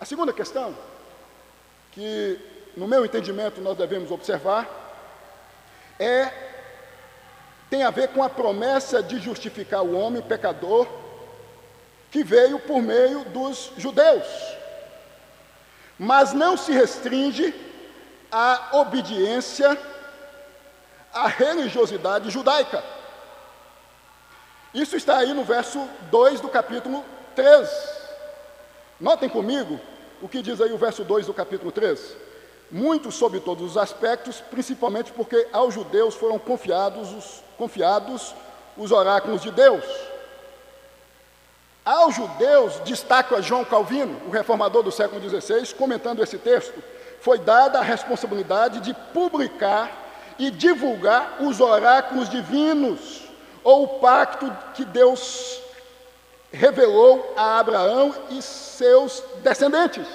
A 0.00 0.04
segunda 0.04 0.32
questão, 0.32 0.76
que 1.92 2.38
no 2.76 2.88
meu 2.88 3.04
entendimento 3.04 3.60
nós 3.60 3.76
devemos 3.76 4.10
observar, 4.10 4.66
é 6.00 6.30
tem 7.70 7.84
a 7.84 7.90
ver 7.90 8.08
com 8.08 8.22
a 8.22 8.28
promessa 8.28 9.02
de 9.02 9.18
justificar 9.18 9.82
o 9.82 9.96
homem 9.96 10.20
pecador 10.20 10.86
que 12.12 12.22
veio 12.22 12.60
por 12.60 12.80
meio 12.80 13.24
dos 13.24 13.72
judeus. 13.76 14.26
Mas 15.98 16.32
não 16.32 16.56
se 16.56 16.70
restringe 16.70 17.52
à 18.30 18.68
obediência 18.74 19.76
à 21.12 21.26
religiosidade 21.26 22.30
judaica. 22.30 22.84
Isso 24.72 24.96
está 24.96 25.18
aí 25.18 25.32
no 25.32 25.42
verso 25.42 25.88
2 26.10 26.40
do 26.40 26.48
capítulo 26.48 27.04
3. 27.34 27.68
Notem 29.00 29.28
comigo 29.28 29.80
o 30.20 30.28
que 30.28 30.40
diz 30.40 30.60
aí 30.60 30.72
o 30.72 30.78
verso 30.78 31.02
2 31.02 31.26
do 31.26 31.34
capítulo 31.34 31.72
3 31.72 32.16
muito 32.72 33.12
sobre 33.12 33.38
todos 33.38 33.72
os 33.72 33.76
aspectos, 33.76 34.40
principalmente 34.50 35.12
porque 35.12 35.46
aos 35.52 35.74
judeus 35.74 36.14
foram 36.14 36.38
confiados 36.38 37.12
os, 37.12 37.44
confiados 37.58 38.34
os 38.78 38.90
oráculos 38.90 39.42
de 39.42 39.50
Deus. 39.50 39.84
Aos 41.84 42.14
judeus, 42.14 42.78
destaca 42.80 43.42
João 43.42 43.64
Calvino, 43.64 44.20
o 44.26 44.30
reformador 44.30 44.84
do 44.84 44.92
século 44.92 45.20
XVI, 45.20 45.74
comentando 45.74 46.22
esse 46.22 46.38
texto, 46.38 46.82
foi 47.20 47.38
dada 47.38 47.80
a 47.80 47.82
responsabilidade 47.82 48.80
de 48.80 48.94
publicar 49.12 49.90
e 50.38 50.50
divulgar 50.50 51.42
os 51.42 51.60
oráculos 51.60 52.28
divinos, 52.28 53.22
ou 53.64 53.84
o 53.84 54.00
pacto 54.00 54.50
que 54.74 54.84
Deus 54.84 55.60
revelou 56.52 57.32
a 57.36 57.58
Abraão 57.58 58.14
e 58.30 58.40
seus 58.42 59.22
descendentes. 59.42 60.06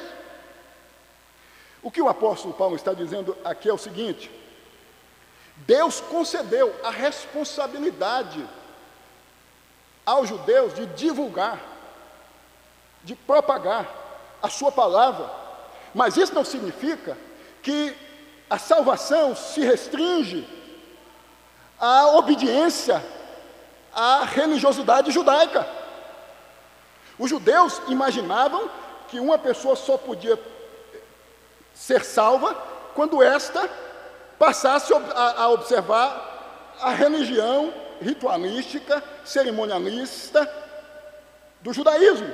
O 1.81 1.91
que 1.91 2.01
o 2.01 2.09
apóstolo 2.09 2.53
Paulo 2.53 2.75
está 2.75 2.93
dizendo 2.93 3.37
aqui 3.43 3.69
é 3.69 3.73
o 3.73 3.77
seguinte: 3.77 4.31
Deus 5.57 5.99
concedeu 5.99 6.73
a 6.83 6.91
responsabilidade 6.91 8.45
aos 10.07 10.29
judeus 10.29 10.73
de 10.73 10.85
divulgar, 10.85 11.59
de 13.03 13.13
propagar 13.13 13.85
a 14.41 14.49
sua 14.49 14.71
palavra, 14.71 15.29
mas 15.93 16.15
isso 16.15 16.33
não 16.33 16.45
significa 16.45 17.17
que 17.61 17.93
a 18.49 18.57
salvação 18.57 19.35
se 19.35 19.59
restringe 19.59 20.47
à 21.77 22.07
obediência 22.15 23.03
à 23.93 24.23
religiosidade 24.23 25.11
judaica. 25.11 25.67
Os 27.19 27.29
judeus 27.29 27.81
imaginavam 27.87 28.69
que 29.09 29.19
uma 29.19 29.37
pessoa 29.37 29.75
só 29.75 29.97
podia 29.97 30.39
ser 31.73 32.05
salva 32.05 32.55
quando 32.95 33.21
esta 33.21 33.69
passasse 34.39 34.93
a, 34.93 35.49
observar 35.49 36.75
a 36.79 36.91
religião 36.91 37.73
ritualística, 38.01 39.03
cerimonialista 39.23 40.49
do 41.61 41.73
judaísmo. 41.73 42.27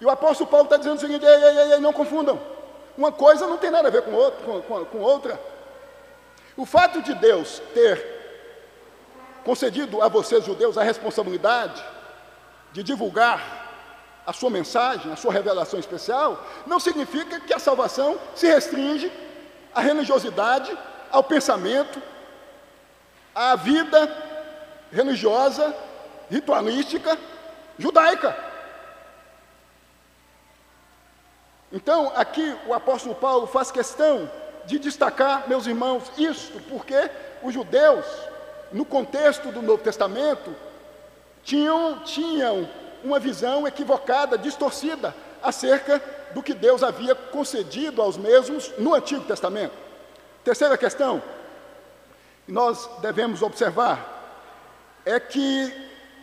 E 0.00 0.04
o 0.04 0.10
apóstolo 0.10 0.48
Paulo 0.48 0.64
está 0.64 0.76
dizendo 0.76 0.96
o 0.96 1.00
seguinte: 1.00 1.24
ei, 1.24 1.44
ei, 1.44 1.72
ei, 1.72 1.78
não 1.78 1.92
confundam. 1.92 2.40
Uma 2.96 3.12
coisa 3.12 3.46
não 3.46 3.58
tem 3.58 3.70
nada 3.70 3.88
a 3.88 3.90
ver 3.90 4.02
com, 4.02 4.12
outro, 4.12 4.44
com, 4.44 4.62
com, 4.62 4.84
com 4.84 4.98
outra. 4.98 5.40
O 6.56 6.66
fato 6.66 7.00
de 7.02 7.14
Deus 7.14 7.62
ter 7.72 8.20
concedido 9.44 10.02
a 10.02 10.08
vocês, 10.08 10.44
judeus, 10.44 10.76
a 10.76 10.82
responsabilidade 10.82 11.82
de 12.72 12.82
divulgar 12.82 13.60
a 14.26 14.32
sua 14.32 14.50
mensagem, 14.50 15.12
a 15.12 15.16
sua 15.16 15.32
revelação 15.32 15.80
especial, 15.80 16.44
não 16.66 16.78
significa 16.78 17.40
que 17.40 17.54
a 17.54 17.58
salvação 17.58 18.18
se 18.34 18.46
restringe 18.46 19.10
à 19.74 19.80
religiosidade, 19.80 20.76
ao 21.10 21.24
pensamento, 21.24 22.00
à 23.34 23.56
vida 23.56 24.29
religiosa, 24.92 25.74
ritualística, 26.30 27.18
judaica. 27.78 28.36
Então, 31.72 32.12
aqui 32.16 32.56
o 32.66 32.74
apóstolo 32.74 33.14
Paulo 33.14 33.46
faz 33.46 33.70
questão 33.70 34.30
de 34.66 34.78
destacar, 34.78 35.48
meus 35.48 35.66
irmãos, 35.66 36.10
isto, 36.18 36.60
porque 36.68 37.10
os 37.42 37.54
judeus, 37.54 38.04
no 38.72 38.84
contexto 38.84 39.50
do 39.52 39.62
Novo 39.62 39.82
Testamento, 39.82 40.54
tinham, 41.42 42.00
tinham 42.00 42.68
uma 43.02 43.18
visão 43.18 43.66
equivocada, 43.66 44.36
distorcida, 44.36 45.14
acerca 45.42 46.02
do 46.34 46.42
que 46.42 46.52
Deus 46.52 46.82
havia 46.82 47.14
concedido 47.14 48.02
aos 48.02 48.16
mesmos 48.16 48.70
no 48.78 48.94
Antigo 48.94 49.24
Testamento. 49.24 49.72
Terceira 50.44 50.76
questão, 50.76 51.22
que 52.46 52.52
nós 52.52 52.88
devemos 53.00 53.42
observar, 53.42 54.19
é 55.04 55.18
que 55.18 55.72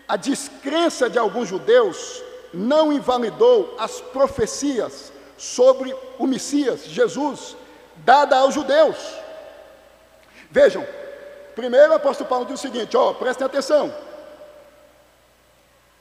a 0.07 0.15
descrença 0.15 1.09
de 1.09 1.19
alguns 1.19 1.49
judeus 1.49 2.23
não 2.53 2.93
invalidou 2.93 3.75
as 3.77 3.99
profecias 3.99 5.11
sobre 5.37 5.95
o 6.17 6.25
Messias, 6.25 6.85
Jesus, 6.85 7.55
dada 7.97 8.37
aos 8.37 8.53
judeus. 8.53 8.97
Vejam, 10.49 10.85
primeiro 11.55 11.91
o 11.91 11.95
apóstolo 11.95 12.29
Paulo 12.29 12.45
diz 12.45 12.59
o 12.59 12.61
seguinte: 12.61 12.95
ó, 12.95 13.13
prestem 13.13 13.45
atenção, 13.45 13.93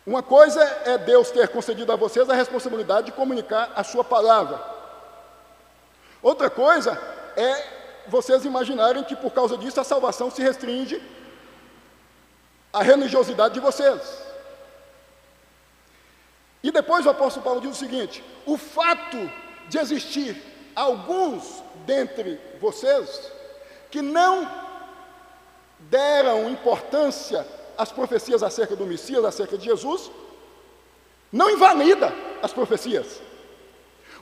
uma 0.07 0.23
coisa 0.23 0.63
é 0.85 0.97
Deus 0.99 1.31
ter 1.31 1.49
concedido 1.49 1.93
a 1.93 1.97
vocês 1.97 2.31
a 2.31 2.35
responsabilidade 2.35 3.07
de 3.07 3.13
comunicar 3.13 3.73
a 3.75 3.83
sua 3.83 4.05
palavra. 4.05 4.61
Outra 6.23 6.49
coisa 6.49 6.97
é 7.37 7.65
vocês 8.07 8.45
imaginarem 8.45 9.03
que 9.03 9.17
por 9.17 9.33
causa 9.33 9.59
disso 9.59 9.81
a 9.81 9.85
salvação 9.85 10.31
se 10.31 10.41
restringe 10.41 11.03
à 12.73 12.83
religiosidade 12.83 13.55
de 13.55 13.61
vocês. 13.61 14.01
E 16.63 16.71
depois 16.71 17.07
o 17.07 17.11
apóstolo 17.11 17.45
Paulo 17.45 17.61
diz 17.61 17.71
o 17.71 17.75
seguinte: 17.75 18.23
o 18.45 18.57
fato 18.57 19.31
de 19.69 19.79
existir 19.79 20.37
alguns 20.75 21.63
dentre 21.87 22.41
vocês 22.61 23.33
que 23.91 24.03
não 24.03 24.51
deram 25.79 26.51
importância 26.51 27.47
as 27.79 27.93
profecias 27.93 28.43
acerca 28.43 28.75
do 28.75 28.87
Messias, 28.87 29.25
acerca 29.25 29.57
de 29.57 29.65
Jesus, 29.65 30.11
não 31.31 31.51
invalida 31.51 32.13
as 32.43 32.53
profecias. 32.53 33.21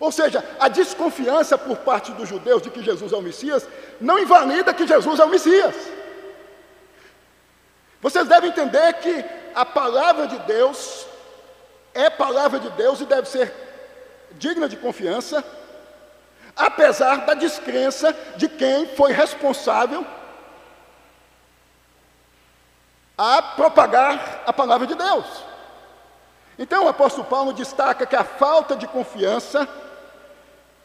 Ou 0.00 0.10
seja, 0.10 0.44
a 0.58 0.68
desconfiança 0.68 1.56
por 1.56 1.78
parte 1.78 2.12
dos 2.12 2.28
judeus 2.28 2.62
de 2.62 2.70
que 2.70 2.82
Jesus 2.82 3.12
é 3.12 3.16
o 3.16 3.22
Messias 3.22 3.66
não 4.00 4.18
invalida 4.18 4.74
que 4.74 4.86
Jesus 4.86 5.20
é 5.20 5.24
o 5.24 5.30
Messias. 5.30 5.74
Vocês 8.04 8.28
devem 8.28 8.50
entender 8.50 8.92
que 9.00 9.24
a 9.54 9.64
palavra 9.64 10.26
de 10.26 10.38
Deus 10.40 11.06
é 11.94 12.10
palavra 12.10 12.60
de 12.60 12.68
Deus 12.72 13.00
e 13.00 13.06
deve 13.06 13.26
ser 13.26 13.50
digna 14.32 14.68
de 14.68 14.76
confiança, 14.76 15.42
apesar 16.54 17.24
da 17.24 17.32
descrença 17.32 18.14
de 18.36 18.46
quem 18.46 18.88
foi 18.88 19.10
responsável 19.10 20.04
a 23.16 23.40
propagar 23.40 24.42
a 24.44 24.52
palavra 24.52 24.86
de 24.86 24.94
Deus. 24.94 25.24
Então 26.58 26.84
o 26.84 26.88
apóstolo 26.88 27.24
Paulo 27.24 27.54
destaca 27.54 28.04
que 28.04 28.16
a 28.16 28.22
falta 28.22 28.76
de 28.76 28.86
confiança 28.86 29.66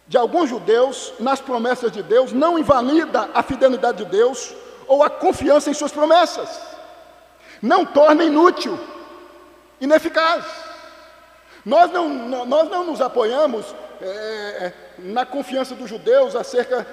de 0.08 0.17
alguns 0.17 0.49
judeus 0.49 1.12
nas 1.19 1.41
promessas 1.41 1.91
de 1.91 2.01
Deus 2.01 2.32
não 2.32 2.58
invalida 2.58 3.29
a 3.34 3.43
fidelidade 3.43 4.05
de 4.05 4.10
Deus 4.10 4.55
ou 4.88 5.03
a 5.03 5.10
confiança 5.10 5.69
em 5.69 5.73
suas 5.73 5.91
promessas 5.91 6.79
não 7.62 7.86
torna 7.86 8.24
inútil, 8.24 8.80
ineficaz. 9.80 10.45
Nós 11.65 11.91
não, 11.91 12.10
nós 12.45 12.69
não 12.69 12.86
nos 12.86 13.02
apoiamos 13.02 13.76
é, 14.02 14.06
é, 14.06 14.74
na 15.00 15.26
confiança 15.26 15.76
dos 15.76 15.89
judeus 15.89 16.36
acerca 16.36 16.88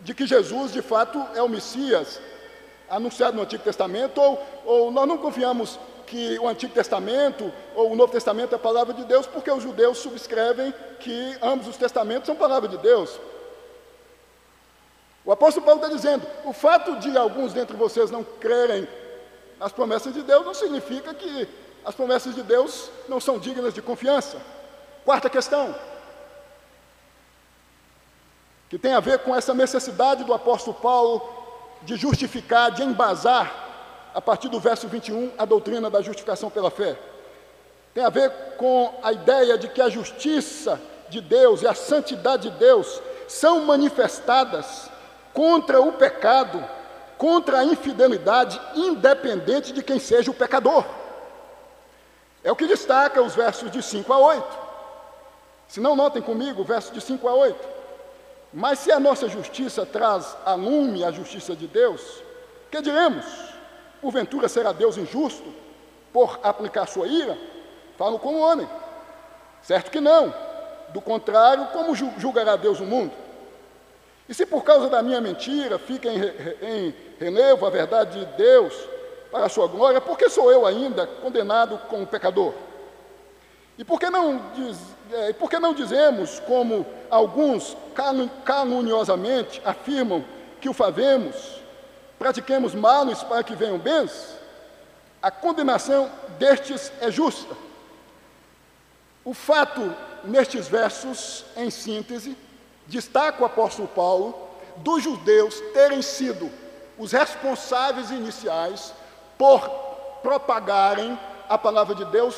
de 0.00 0.14
que 0.14 0.26
Jesus 0.26 0.72
de 0.72 0.80
fato 0.80 1.24
é 1.34 1.42
o 1.42 1.48
Messias 1.48 2.20
anunciado 2.88 3.36
no 3.36 3.42
Antigo 3.42 3.62
Testamento, 3.62 4.20
ou, 4.20 4.46
ou 4.64 4.90
nós 4.90 5.06
não 5.06 5.18
confiamos 5.18 5.78
que 6.06 6.38
o 6.38 6.48
Antigo 6.48 6.72
Testamento 6.72 7.52
ou 7.74 7.92
o 7.92 7.96
Novo 7.96 8.12
Testamento 8.12 8.52
é 8.52 8.56
a 8.56 8.58
palavra 8.58 8.94
de 8.94 9.04
Deus, 9.04 9.26
porque 9.26 9.50
os 9.50 9.62
judeus 9.62 9.98
subscrevem 9.98 10.72
que 11.00 11.36
ambos 11.42 11.68
os 11.68 11.76
testamentos 11.76 12.26
são 12.26 12.34
palavra 12.34 12.68
de 12.68 12.78
Deus. 12.78 13.20
O 15.24 15.32
apóstolo 15.32 15.66
Paulo 15.66 15.82
está 15.82 15.94
dizendo: 15.94 16.26
o 16.44 16.52
fato 16.54 16.96
de 16.96 17.16
alguns 17.16 17.52
dentre 17.52 17.76
vocês 17.76 18.10
não 18.10 18.24
crerem 18.24 18.88
as 19.60 19.72
promessas 19.72 20.14
de 20.14 20.22
Deus 20.22 20.44
não 20.44 20.54
significa 20.54 21.12
que 21.14 21.48
as 21.84 21.94
promessas 21.94 22.34
de 22.34 22.42
Deus 22.42 22.90
não 23.08 23.20
são 23.20 23.38
dignas 23.38 23.74
de 23.74 23.82
confiança. 23.82 24.40
Quarta 25.04 25.30
questão, 25.30 25.74
que 28.68 28.78
tem 28.78 28.92
a 28.92 29.00
ver 29.00 29.20
com 29.20 29.34
essa 29.34 29.54
necessidade 29.54 30.24
do 30.24 30.34
apóstolo 30.34 30.76
Paulo 30.76 31.22
de 31.82 31.96
justificar, 31.96 32.70
de 32.70 32.82
embasar, 32.82 33.66
a 34.14 34.20
partir 34.20 34.48
do 34.48 34.60
verso 34.60 34.86
21, 34.88 35.32
a 35.38 35.44
doutrina 35.44 35.88
da 35.88 36.02
justificação 36.02 36.50
pela 36.50 36.70
fé. 36.70 36.98
Tem 37.94 38.04
a 38.04 38.10
ver 38.10 38.30
com 38.56 38.92
a 39.02 39.12
ideia 39.12 39.56
de 39.56 39.68
que 39.68 39.80
a 39.80 39.88
justiça 39.88 40.80
de 41.08 41.20
Deus 41.20 41.62
e 41.62 41.66
a 41.66 41.74
santidade 41.74 42.50
de 42.50 42.58
Deus 42.58 43.00
são 43.26 43.64
manifestadas 43.64 44.90
contra 45.32 45.80
o 45.80 45.92
pecado 45.92 46.62
contra 47.18 47.58
a 47.58 47.64
infidelidade, 47.64 48.58
independente 48.76 49.72
de 49.72 49.82
quem 49.82 49.98
seja 49.98 50.30
o 50.30 50.34
pecador. 50.34 50.84
É 52.44 52.52
o 52.52 52.56
que 52.56 52.66
destaca 52.66 53.20
os 53.20 53.34
versos 53.34 53.70
de 53.70 53.82
5 53.82 54.10
a 54.12 54.18
8. 54.18 54.58
Se 55.66 55.80
não 55.80 55.96
notem 55.96 56.22
comigo, 56.22 56.64
versos 56.64 56.92
de 56.92 57.00
5 57.00 57.28
a 57.28 57.34
8. 57.34 57.68
Mas 58.54 58.78
se 58.78 58.92
a 58.92 59.00
nossa 59.00 59.28
justiça 59.28 59.84
traz 59.84 60.36
a 60.46 60.54
lume 60.54 61.04
a 61.04 61.10
justiça 61.10 61.54
de 61.54 61.66
Deus, 61.66 62.22
que 62.70 62.80
diremos? 62.80 63.26
Porventura 64.00 64.48
será 64.48 64.72
Deus 64.72 64.96
injusto 64.96 65.52
por 66.12 66.38
aplicar 66.42 66.86
sua 66.86 67.08
ira? 67.08 67.36
Falo 67.98 68.18
como 68.18 68.38
homem. 68.38 68.68
Certo 69.60 69.90
que 69.90 70.00
não. 70.00 70.32
Do 70.90 71.00
contrário, 71.00 71.66
como 71.66 71.94
julgará 71.94 72.56
Deus 72.56 72.80
o 72.80 72.84
mundo? 72.84 73.12
E 74.28 74.34
se 74.34 74.44
por 74.44 74.62
causa 74.62 74.88
da 74.88 75.02
minha 75.02 75.20
mentira 75.20 75.78
fica 75.78 76.08
em, 76.08 76.20
em 76.62 76.94
relevo 77.18 77.66
a 77.66 77.70
verdade 77.70 78.20
de 78.20 78.26
Deus 78.36 78.74
para 79.30 79.46
a 79.46 79.48
sua 79.48 79.66
glória, 79.66 80.00
por 80.00 80.18
que 80.18 80.28
sou 80.28 80.52
eu 80.52 80.66
ainda 80.66 81.06
condenado 81.06 81.78
como 81.88 82.06
pecador? 82.06 82.52
E 83.78 83.84
por 83.84 83.98
que 84.00 84.10
não, 84.10 84.42
diz, 84.54 84.76
é, 85.12 85.32
por 85.32 85.48
que 85.48 85.58
não 85.58 85.72
dizemos, 85.72 86.40
como 86.40 86.84
alguns 87.08 87.76
caluniosamente 88.44 89.62
afirmam 89.64 90.24
que 90.60 90.68
o 90.68 90.74
fazemos, 90.74 91.62
pratiquemos 92.18 92.74
males 92.74 93.22
para 93.22 93.44
que 93.44 93.54
venham 93.54 93.78
bens? 93.78 94.36
A 95.22 95.30
condenação 95.30 96.10
destes 96.38 96.92
é 97.00 97.10
justa. 97.10 97.54
O 99.24 99.32
fato 99.32 99.94
nestes 100.24 100.66
versos, 100.66 101.44
em 101.56 101.70
síntese, 101.70 102.36
destaca 102.88 103.42
o 103.42 103.46
apóstolo 103.46 103.86
Paulo, 103.86 104.48
dos 104.78 105.02
judeus 105.02 105.60
terem 105.72 106.02
sido 106.02 106.50
os 106.96 107.12
responsáveis 107.12 108.10
iniciais 108.10 108.92
por 109.36 109.68
propagarem 110.22 111.18
a 111.48 111.56
palavra 111.56 111.94
de 111.94 112.04
Deus, 112.06 112.34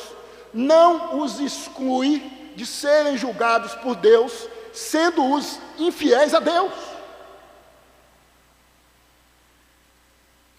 não 0.53 1.19
os 1.19 1.39
exclui 1.39 2.19
de 2.55 2.65
serem 2.65 3.17
julgados 3.17 3.73
por 3.75 3.95
Deus, 3.95 4.47
sendo 4.73 5.33
os 5.33 5.59
infiéis 5.79 6.33
a 6.33 6.39
Deus. 6.39 6.73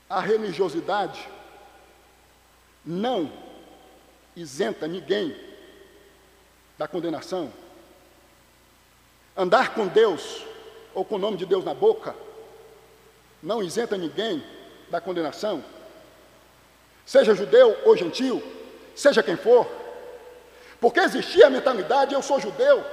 A 0.08 0.20
religiosidade 0.20 1.28
não 2.84 3.30
isenta 4.34 4.86
ninguém 4.86 5.36
da 6.76 6.88
condenação, 6.88 7.52
Andar 9.36 9.74
com 9.74 9.86
Deus, 9.86 10.44
ou 10.94 11.04
com 11.04 11.14
o 11.14 11.18
nome 11.18 11.36
de 11.36 11.46
Deus 11.46 11.64
na 11.64 11.72
boca, 11.72 12.14
não 13.42 13.62
isenta 13.62 13.96
ninguém 13.96 14.44
da 14.90 15.00
condenação, 15.00 15.64
seja 17.04 17.34
judeu 17.34 17.76
ou 17.84 17.96
gentil, 17.96 18.42
seja 18.94 19.22
quem 19.22 19.36
for, 19.36 19.66
porque 20.80 21.00
existia 21.00 21.46
a 21.46 21.50
mentalidade: 21.50 22.14
eu 22.14 22.22
sou 22.22 22.38
judeu, 22.38 22.84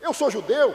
eu 0.00 0.12
sou 0.14 0.30
judeu, 0.30 0.74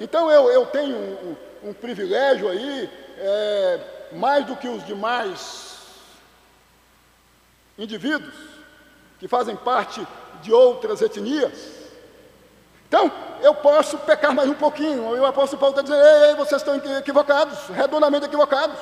então 0.00 0.30
eu, 0.30 0.50
eu 0.50 0.66
tenho 0.66 0.96
um, 0.96 1.36
um, 1.64 1.70
um 1.70 1.72
privilégio 1.74 2.48
aí, 2.48 2.90
é, 3.18 3.80
mais 4.12 4.46
do 4.46 4.56
que 4.56 4.68
os 4.68 4.84
demais 4.86 5.76
indivíduos 7.78 8.34
que 9.20 9.28
fazem 9.28 9.56
parte 9.56 10.06
de 10.42 10.52
outras 10.52 11.02
etnias. 11.02 11.77
Então, 12.88 13.12
eu 13.42 13.54
posso 13.54 13.98
pecar 13.98 14.34
mais 14.34 14.48
um 14.48 14.54
pouquinho. 14.54 15.14
E 15.14 15.20
o 15.20 15.26
apóstolo 15.26 15.60
Paulo 15.60 15.78
está 15.78 15.82
dizendo: 15.82 16.04
ei, 16.04 16.30
ei, 16.30 16.34
vocês 16.34 16.60
estão 16.60 16.74
equivocados, 16.98 17.68
redondamente 17.68 18.26
equivocados. 18.26 18.78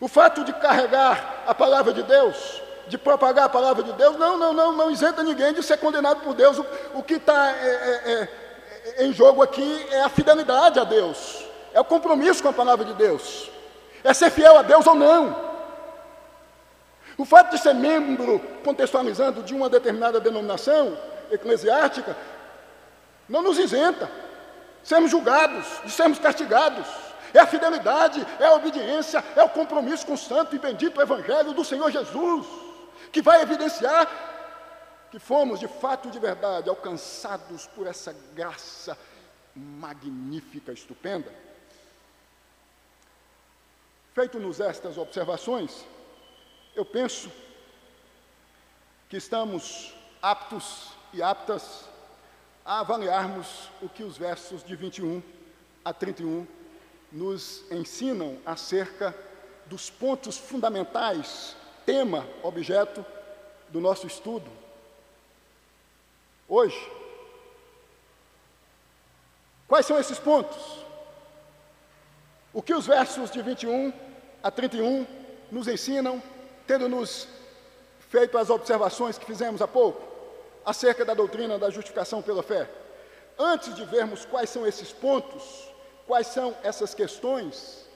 O 0.00 0.08
fato 0.08 0.42
de 0.42 0.52
carregar 0.54 1.44
a 1.46 1.54
palavra 1.54 1.92
de 1.92 2.02
Deus, 2.02 2.60
de 2.88 2.98
propagar 2.98 3.44
a 3.44 3.48
palavra 3.48 3.84
de 3.84 3.92
Deus, 3.92 4.16
não, 4.18 4.36
não, 4.36 4.52
não, 4.52 4.72
não 4.72 4.90
isenta 4.90 5.22
ninguém 5.22 5.52
de 5.52 5.62
ser 5.62 5.76
condenado 5.76 6.20
por 6.22 6.34
Deus. 6.34 6.58
O, 6.58 6.66
o 6.94 7.02
que 7.04 7.14
está 7.14 7.52
é, 7.52 7.68
é, 8.04 8.28
é, 8.96 9.04
em 9.04 9.12
jogo 9.12 9.40
aqui 9.42 9.86
é 9.92 10.02
a 10.02 10.08
fidelidade 10.08 10.80
a 10.80 10.84
Deus, 10.84 11.44
é 11.72 11.80
o 11.80 11.84
compromisso 11.84 12.42
com 12.42 12.48
a 12.48 12.52
palavra 12.52 12.84
de 12.84 12.94
Deus, 12.94 13.48
é 14.02 14.12
ser 14.12 14.30
fiel 14.30 14.58
a 14.58 14.62
Deus 14.62 14.84
ou 14.88 14.96
não. 14.96 15.51
O 17.22 17.24
fato 17.24 17.52
de 17.52 17.58
ser 17.58 17.72
membro, 17.72 18.40
contextualizando, 18.64 19.44
de 19.44 19.54
uma 19.54 19.70
determinada 19.70 20.18
denominação 20.18 20.98
eclesiástica, 21.30 22.16
não 23.28 23.42
nos 23.42 23.60
isenta. 23.60 24.10
Sermos 24.82 25.08
julgados, 25.08 25.64
de 25.84 25.92
sermos 25.92 26.18
castigados. 26.18 26.84
É 27.32 27.38
a 27.38 27.46
fidelidade, 27.46 28.26
é 28.40 28.46
a 28.46 28.54
obediência, 28.54 29.22
é 29.36 29.42
o 29.44 29.48
compromisso 29.48 30.04
com 30.04 30.14
o 30.14 30.18
santo 30.18 30.56
e 30.56 30.58
bendito 30.58 31.00
Evangelho 31.00 31.52
do 31.52 31.64
Senhor 31.64 31.92
Jesus, 31.92 32.44
que 33.12 33.22
vai 33.22 33.40
evidenciar 33.40 34.08
que 35.12 35.20
fomos 35.20 35.60
de 35.60 35.68
fato 35.68 36.08
e 36.08 36.10
de 36.10 36.18
verdade 36.18 36.68
alcançados 36.68 37.68
por 37.68 37.86
essa 37.86 38.12
graça 38.34 38.98
magnífica, 39.54 40.72
estupenda. 40.72 41.32
Feito-nos 44.12 44.58
estas 44.58 44.98
observações, 44.98 45.84
eu 46.74 46.84
penso 46.84 47.30
que 49.08 49.16
estamos 49.16 49.94
aptos 50.20 50.92
e 51.12 51.22
aptas 51.22 51.84
a 52.64 52.80
avaliarmos 52.80 53.68
o 53.82 53.88
que 53.88 54.02
os 54.02 54.16
versos 54.16 54.64
de 54.64 54.74
21 54.74 55.22
a 55.84 55.92
31 55.92 56.46
nos 57.10 57.70
ensinam 57.70 58.38
acerca 58.46 59.14
dos 59.66 59.90
pontos 59.90 60.38
fundamentais, 60.38 61.54
tema, 61.84 62.26
objeto 62.42 63.04
do 63.68 63.80
nosso 63.80 64.06
estudo. 64.06 64.50
Hoje, 66.48 66.90
quais 69.68 69.84
são 69.84 69.98
esses 69.98 70.18
pontos? 70.18 70.82
O 72.52 72.62
que 72.62 72.74
os 72.74 72.86
versos 72.86 73.30
de 73.30 73.42
21 73.42 73.92
a 74.42 74.50
31 74.50 75.06
nos 75.50 75.68
ensinam 75.68 76.22
tendo-nos 76.66 77.26
feito 78.08 78.36
as 78.36 78.50
observações 78.50 79.18
que 79.18 79.24
fizemos 79.24 79.62
há 79.62 79.68
pouco, 79.68 80.02
acerca 80.64 81.04
da 81.04 81.14
doutrina 81.14 81.58
da 81.58 81.70
justificação 81.70 82.22
pela 82.22 82.42
fé, 82.42 82.68
antes 83.38 83.74
de 83.74 83.84
vermos 83.84 84.24
quais 84.24 84.50
são 84.50 84.66
esses 84.66 84.92
pontos, 84.92 85.68
quais 86.06 86.26
são 86.26 86.54
essas 86.62 86.94
questões 86.94 87.86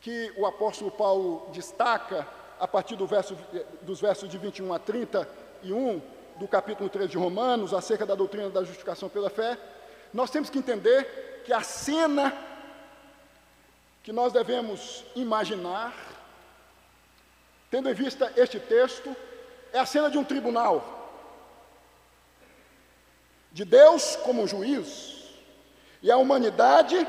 que 0.00 0.32
o 0.36 0.46
apóstolo 0.46 0.90
Paulo 0.90 1.48
destaca 1.52 2.26
a 2.60 2.68
partir 2.68 2.96
do 2.96 3.06
verso, 3.06 3.36
dos 3.82 4.00
versos 4.00 4.28
de 4.28 4.38
21 4.38 4.72
a 4.72 4.78
31 4.78 6.00
do 6.36 6.46
capítulo 6.46 6.88
3 6.88 7.10
de 7.10 7.18
Romanos, 7.18 7.74
acerca 7.74 8.06
da 8.06 8.14
doutrina 8.14 8.50
da 8.50 8.62
justificação 8.62 9.08
pela 9.08 9.30
fé, 9.30 9.58
nós 10.12 10.30
temos 10.30 10.50
que 10.50 10.58
entender 10.58 11.42
que 11.44 11.52
a 11.52 11.62
cena 11.62 12.32
que 14.02 14.12
nós 14.12 14.32
devemos 14.32 15.04
imaginar, 15.16 15.92
tendo 17.70 17.88
em 17.88 17.94
vista 17.94 18.32
este 18.36 18.58
texto, 18.58 19.14
é 19.72 19.78
a 19.78 19.86
cena 19.86 20.10
de 20.10 20.18
um 20.18 20.24
tribunal. 20.24 20.94
De 23.52 23.64
Deus 23.64 24.16
como 24.16 24.46
juiz, 24.46 25.16
e 26.02 26.10
a 26.10 26.16
humanidade, 26.16 27.06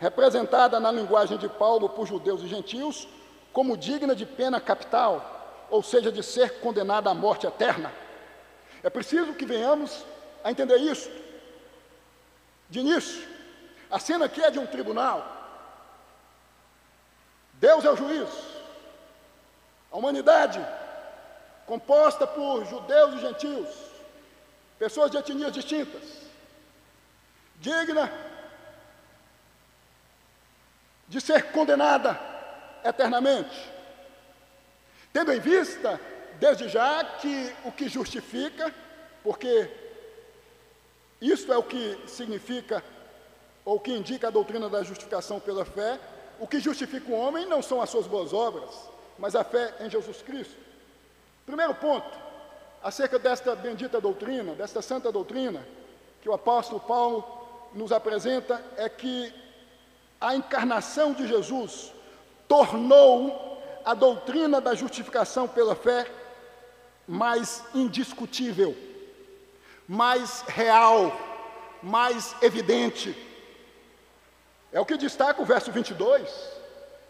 representada 0.00 0.78
na 0.78 0.90
linguagem 0.90 1.38
de 1.38 1.48
Paulo 1.48 1.88
por 1.88 2.06
judeus 2.06 2.42
e 2.42 2.48
gentios, 2.48 3.08
como 3.52 3.76
digna 3.76 4.14
de 4.14 4.26
pena 4.26 4.60
capital, 4.60 5.66
ou 5.70 5.82
seja, 5.82 6.12
de 6.12 6.22
ser 6.22 6.60
condenada 6.60 7.10
à 7.10 7.14
morte 7.14 7.46
eterna. 7.46 7.92
É 8.82 8.90
preciso 8.90 9.34
que 9.34 9.46
venhamos 9.46 10.04
a 10.44 10.50
entender 10.50 10.76
isso. 10.76 11.10
De 12.68 12.80
início, 12.80 13.26
a 13.90 13.98
cena 13.98 14.26
aqui 14.26 14.42
é 14.42 14.50
de 14.50 14.58
um 14.58 14.66
tribunal. 14.66 15.24
Deus 17.54 17.84
é 17.84 17.90
o 17.90 17.96
juiz. 17.96 18.28
A 19.90 19.96
humanidade, 19.96 20.64
composta 21.66 22.26
por 22.26 22.64
judeus 22.66 23.14
e 23.14 23.18
gentios, 23.18 23.68
pessoas 24.78 25.10
de 25.10 25.16
etnias 25.16 25.52
distintas, 25.52 26.02
digna 27.56 28.10
de 31.08 31.20
ser 31.20 31.52
condenada 31.52 32.18
eternamente. 32.84 33.56
Tendo 35.12 35.32
em 35.32 35.40
vista, 35.40 36.00
desde 36.38 36.68
já, 36.68 37.04
que 37.04 37.54
o 37.64 37.72
que 37.72 37.88
justifica, 37.88 38.74
porque 39.22 39.70
isso 41.20 41.52
é 41.52 41.56
o 41.56 41.62
que 41.62 41.98
significa, 42.06 42.82
ou 43.64 43.80
que 43.80 43.92
indica 43.92 44.28
a 44.28 44.30
doutrina 44.30 44.68
da 44.68 44.82
justificação 44.82 45.40
pela 45.40 45.64
fé, 45.64 45.98
o 46.38 46.46
que 46.46 46.60
justifica 46.60 47.10
o 47.10 47.18
homem 47.18 47.46
não 47.46 47.62
são 47.62 47.80
as 47.80 47.88
suas 47.88 48.06
boas 48.06 48.32
obras, 48.32 48.70
mas 49.18 49.34
a 49.34 49.44
fé 49.44 49.74
em 49.80 49.90
Jesus 49.90 50.22
Cristo. 50.22 50.56
Primeiro 51.44 51.74
ponto, 51.74 52.18
acerca 52.82 53.18
desta 53.18 53.54
bendita 53.54 54.00
doutrina, 54.00 54.54
desta 54.54 54.82
santa 54.82 55.10
doutrina, 55.10 55.66
que 56.20 56.28
o 56.28 56.32
apóstolo 56.32 56.80
Paulo 56.80 57.24
nos 57.72 57.92
apresenta, 57.92 58.62
é 58.76 58.88
que 58.88 59.32
a 60.20 60.34
encarnação 60.34 61.12
de 61.12 61.26
Jesus 61.26 61.92
tornou 62.48 63.62
a 63.84 63.94
doutrina 63.94 64.60
da 64.60 64.74
justificação 64.74 65.46
pela 65.46 65.74
fé 65.74 66.10
mais 67.06 67.62
indiscutível, 67.74 68.76
mais 69.86 70.42
real, 70.48 71.16
mais 71.82 72.34
evidente. 72.42 73.16
É 74.72 74.80
o 74.80 74.86
que 74.86 74.96
destaca 74.96 75.40
o 75.40 75.44
verso 75.44 75.70
22. 75.70 76.55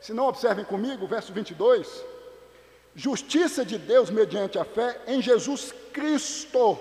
Se 0.01 0.13
não 0.13 0.27
observem 0.27 0.65
comigo, 0.65 1.07
verso 1.07 1.33
22. 1.33 2.05
Justiça 2.95 3.65
de 3.65 3.77
Deus 3.79 4.11
mediante 4.11 4.59
a 4.59 4.65
fé 4.65 5.01
em 5.07 5.21
Jesus 5.21 5.75
Cristo, 5.93 6.79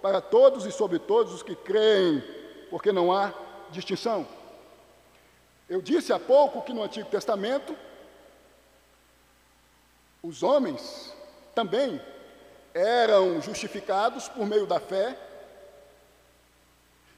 para 0.00 0.20
todos 0.20 0.64
e 0.66 0.72
sobre 0.72 0.98
todos 0.98 1.32
os 1.34 1.42
que 1.42 1.56
creem, 1.56 2.22
porque 2.70 2.92
não 2.92 3.12
há 3.12 3.32
distinção. 3.70 4.26
Eu 5.68 5.82
disse 5.82 6.12
há 6.12 6.18
pouco 6.18 6.62
que 6.62 6.72
no 6.72 6.82
Antigo 6.82 7.08
Testamento, 7.10 7.76
os 10.22 10.42
homens 10.42 11.12
também 11.54 12.00
eram 12.72 13.40
justificados 13.40 14.28
por 14.28 14.46
meio 14.46 14.66
da 14.66 14.78
fé 14.78 15.18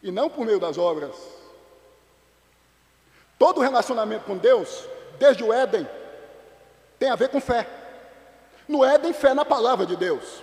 e 0.03 0.11
não 0.11 0.31
por 0.31 0.45
meio 0.45 0.59
das 0.59 0.79
obras. 0.79 1.15
Todo 3.39 3.61
relacionamento 3.61 4.25
com 4.25 4.37
Deus, 4.37 4.87
desde 5.21 5.45
o 5.45 5.53
Éden, 5.53 5.87
tem 6.99 7.11
a 7.11 7.15
ver 7.15 7.29
com 7.29 7.41
fé. 7.41 7.69
No 8.67 8.83
Éden, 8.83 9.13
fé 9.13 9.35
na 9.35 9.45
palavra 9.45 9.85
de 9.85 9.95
Deus. 9.95 10.43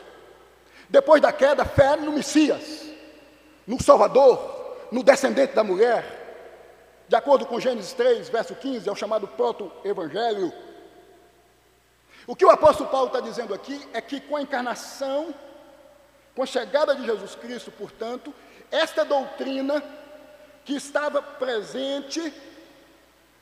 Depois 0.88 1.20
da 1.20 1.34
queda, 1.34 1.66
fé 1.66 1.96
no 1.96 2.12
Messias, 2.12 2.86
no 3.66 3.82
Salvador, 3.82 4.78
no 4.92 5.02
descendente 5.04 5.54
da 5.54 5.64
mulher, 5.64 6.06
de 7.10 7.16
acordo 7.16 7.46
com 7.48 7.60
Gênesis 7.60 7.92
3, 7.94 8.30
verso 8.30 8.54
15, 8.54 8.88
é 8.88 8.92
o 8.92 8.96
chamado 8.96 9.28
proto-evangelho. 9.28 10.54
O 12.28 12.36
que 12.36 12.46
o 12.46 12.52
apóstolo 12.52 12.90
Paulo 12.90 13.08
está 13.08 13.20
dizendo 13.20 13.56
aqui 13.56 13.82
é 13.94 14.00
que 14.00 14.22
com 14.22 14.36
a 14.36 14.42
encarnação, 14.42 15.34
com 16.36 16.44
a 16.44 16.46
chegada 16.46 16.94
de 16.94 17.04
Jesus 17.04 17.34
Cristo, 17.34 17.72
portanto, 17.72 18.32
esta 18.70 19.04
doutrina 19.04 19.82
que 20.64 20.76
estava 20.76 21.22
presente 21.22 22.32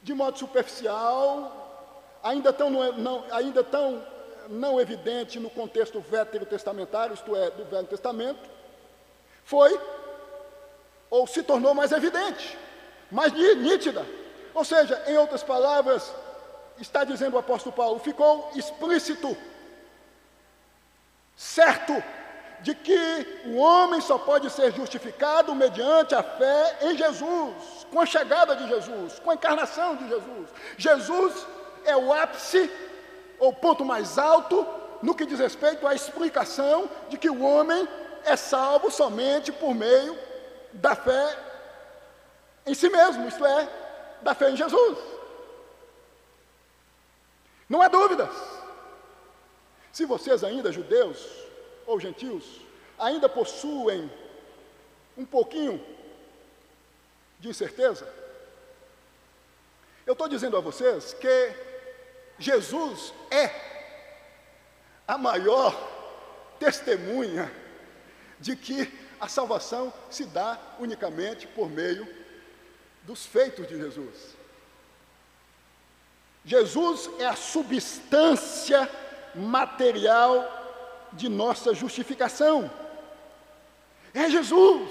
de 0.06 0.14
modo 0.14 0.38
superficial, 0.38 2.20
ainda 2.22 2.54
tão 2.54 2.70
não, 2.70 3.26
ainda 3.32 3.64
tão 3.64 4.06
não 4.48 4.80
evidente 4.80 5.40
no 5.40 5.50
contexto 5.50 6.00
veterotestamentário, 6.00 7.16
isto 7.16 7.36
é, 7.36 7.50
do 7.50 7.66
Velho 7.66 7.88
Testamento, 7.88 8.48
foi 9.44 9.80
ou 11.10 11.26
se 11.26 11.42
tornou 11.42 11.74
mais 11.74 11.92
evidente 11.92 12.58
mais 13.12 13.32
nítida. 13.34 14.06
Ou 14.54 14.64
seja, 14.64 15.02
em 15.08 15.18
outras 15.18 15.44
palavras, 15.44 16.14
está 16.80 17.04
dizendo 17.04 17.36
o 17.36 17.40
apóstolo 17.40 17.76
Paulo, 17.76 18.00
ficou 18.00 18.52
explícito, 18.56 19.36
certo, 21.36 21.94
de 22.66 22.74
que 22.74 23.42
o 23.46 23.58
homem 23.58 24.02
só 24.02 24.18
pode 24.18 24.50
ser 24.50 24.74
justificado 24.74 25.54
mediante 25.54 26.16
a 26.16 26.24
fé 26.24 26.80
em 26.82 26.98
Jesus, 26.98 27.86
com 27.92 28.02
a 28.02 28.08
chegada 28.08 28.56
de 28.56 28.68
Jesus, 28.68 29.20
com 29.20 29.30
a 29.30 29.36
encarnação 29.36 29.96
de 29.96 30.10
Jesus. 30.10 30.50
Jesus 30.76 31.46
é 31.86 31.96
o 31.96 32.12
ápice, 32.12 32.68
ou 33.38 33.54
ponto 33.54 33.86
mais 33.86 34.18
alto, 34.18 34.66
no 35.00 35.14
que 35.14 35.28
diz 35.28 35.38
respeito 35.38 35.86
à 35.86 35.94
explicação 35.94 36.90
de 37.08 37.20
que 37.20 37.30
o 37.30 37.44
homem 37.44 37.88
é 38.24 38.36
salvo 38.36 38.90
somente 38.90 39.52
por 39.52 39.76
meio 39.76 40.18
da 40.74 40.96
fé 40.96 41.38
em 42.66 42.74
si 42.74 42.90
mesmo, 42.90 43.28
isto 43.28 43.46
é, 43.46 43.70
da 44.24 44.34
fé 44.34 44.50
em 44.50 44.56
Jesus. 44.56 44.98
Não 47.70 47.80
há 47.80 47.88
dúvidas. 47.88 48.36
Se 49.92 50.04
vocês 50.04 50.44
ainda, 50.44 50.72
judeus 50.72 51.45
ou 51.86 52.00
gentios, 52.00 52.62
ainda 52.98 53.28
possuem 53.30 54.12
um 55.18 55.26
pouquinho 55.26 55.84
de 57.40 57.50
incerteza, 57.50 58.12
eu 60.06 60.14
estou 60.14 60.28
dizendo 60.28 60.56
a 60.56 60.62
vocês 60.62 61.14
que 61.14 61.54
Jesus 62.38 63.14
é 63.32 63.50
a 65.08 65.18
maior 65.18 65.74
testemunha 66.60 67.52
de 68.40 68.56
que 68.56 68.92
a 69.20 69.28
salvação 69.28 69.94
se 70.10 70.26
dá 70.26 70.60
unicamente 70.80 71.48
por 71.48 71.70
meio 71.70 72.08
dos 73.04 73.26
feitos 73.26 73.68
de 73.68 73.78
Jesus. 73.78 74.36
Jesus 76.44 77.10
é 77.20 77.26
a 77.26 77.36
substância 77.36 78.88
material 79.34 80.55
de 81.16 81.30
nossa 81.30 81.74
justificação. 81.74 82.70
É 84.14 84.30
Jesus. 84.30 84.90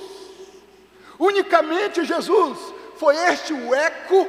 Unicamente 1.18 2.04
Jesus. 2.04 2.58
Foi 2.96 3.16
este 3.16 3.52
o 3.52 3.74
eco 3.74 4.28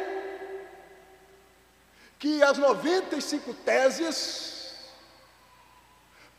que 2.18 2.42
as 2.42 2.58
95 2.58 3.54
teses 3.54 4.74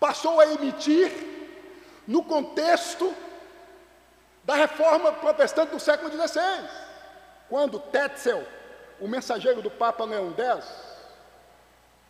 passou 0.01 0.41
a 0.41 0.47
emitir 0.47 1.13
no 2.07 2.23
contexto 2.23 3.15
da 4.45 4.55
reforma 4.55 5.13
protestante 5.13 5.73
do 5.73 5.81
século 5.81 6.11
XVI. 6.11 6.69
Quando 7.49 7.79
Tetzel, 7.79 8.47
o 9.01 9.09
mensageiro 9.09 9.61
do 9.61 9.71
Papa 9.71 10.05
Leão 10.05 10.35
X, 10.37 10.65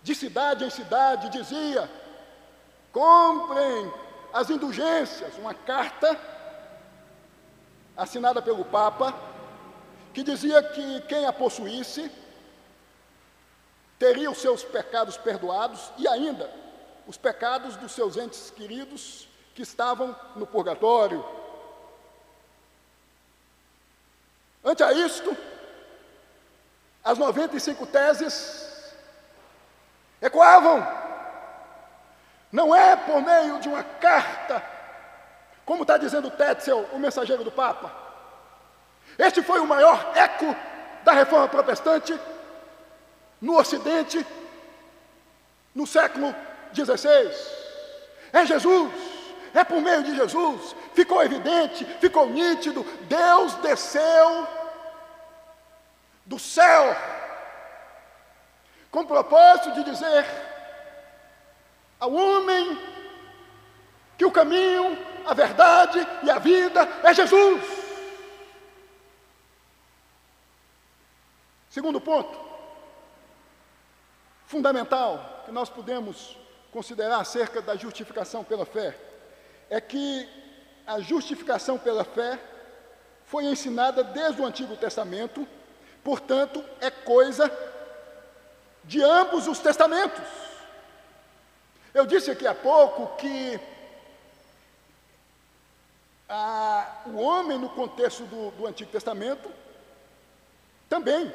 de 0.02 0.14
cidade 0.14 0.64
em 0.64 0.70
cidade 0.70 1.30
dizia: 1.30 1.90
comprem 2.96 3.92
as 4.32 4.48
indulgências, 4.48 5.36
uma 5.36 5.52
carta 5.52 6.18
assinada 7.94 8.40
pelo 8.40 8.64
Papa, 8.64 9.14
que 10.14 10.22
dizia 10.22 10.62
que 10.62 11.02
quem 11.02 11.26
a 11.26 11.32
possuísse 11.32 12.10
teria 13.98 14.30
os 14.30 14.38
seus 14.38 14.64
pecados 14.64 15.18
perdoados 15.18 15.92
e 15.98 16.08
ainda 16.08 16.50
os 17.06 17.18
pecados 17.18 17.76
dos 17.76 17.92
seus 17.92 18.16
entes 18.16 18.48
queridos 18.48 19.28
que 19.54 19.60
estavam 19.60 20.16
no 20.34 20.46
purgatório. 20.46 21.22
Ante 24.64 24.82
a 24.82 24.94
isto, 24.94 25.36
as 27.04 27.18
95 27.18 27.86
teses 27.88 28.94
ecoavam. 30.22 31.05
Não 32.56 32.74
é 32.74 32.96
por 32.96 33.20
meio 33.20 33.58
de 33.58 33.68
uma 33.68 33.84
carta, 33.84 34.64
como 35.66 35.82
está 35.82 35.98
dizendo 35.98 36.30
Tetzel, 36.30 36.88
o 36.90 36.98
mensageiro 36.98 37.44
do 37.44 37.52
Papa. 37.52 37.92
Este 39.18 39.42
foi 39.42 39.60
o 39.60 39.66
maior 39.66 40.12
eco 40.16 40.56
da 41.04 41.12
reforma 41.12 41.48
protestante 41.48 42.18
no 43.42 43.58
Ocidente 43.58 44.26
no 45.74 45.86
século 45.86 46.34
XVI. 46.72 47.30
É 48.32 48.46
Jesus, 48.46 48.90
é 49.52 49.62
por 49.62 49.82
meio 49.82 50.02
de 50.02 50.16
Jesus, 50.16 50.74
ficou 50.94 51.22
evidente, 51.22 51.84
ficou 52.00 52.26
nítido, 52.26 52.84
Deus 53.02 53.52
desceu 53.56 54.48
do 56.24 56.38
céu 56.38 56.96
com 58.90 59.00
o 59.00 59.06
propósito 59.06 59.72
de 59.72 59.84
dizer 59.84 60.55
ao 61.98 62.12
homem 62.12 62.78
que 64.16 64.24
o 64.24 64.32
caminho, 64.32 64.96
a 65.26 65.34
verdade 65.34 66.06
e 66.22 66.30
a 66.30 66.38
vida 66.38 66.82
é 67.02 67.12
Jesus. 67.12 67.62
Segundo 71.68 72.00
ponto, 72.00 72.38
fundamental 74.46 75.42
que 75.44 75.52
nós 75.52 75.68
podemos 75.68 76.36
considerar 76.72 77.20
acerca 77.20 77.60
da 77.60 77.76
justificação 77.76 78.42
pela 78.42 78.64
fé 78.64 78.96
é 79.68 79.80
que 79.80 80.28
a 80.86 81.00
justificação 81.00 81.78
pela 81.78 82.04
fé 82.04 82.38
foi 83.24 83.44
ensinada 83.44 84.04
desde 84.04 84.40
o 84.40 84.46
Antigo 84.46 84.76
Testamento, 84.76 85.46
portanto, 86.02 86.64
é 86.80 86.90
coisa 86.90 87.50
de 88.84 89.02
ambos 89.02 89.48
os 89.48 89.58
testamentos. 89.58 90.45
Eu 91.96 92.04
disse 92.04 92.30
aqui 92.30 92.46
há 92.46 92.54
pouco 92.54 93.16
que 93.16 93.58
a, 96.28 97.00
o 97.06 97.16
homem, 97.16 97.56
no 97.56 97.70
contexto 97.70 98.24
do, 98.24 98.50
do 98.50 98.66
Antigo 98.66 98.90
Testamento, 98.90 99.48
também 100.90 101.32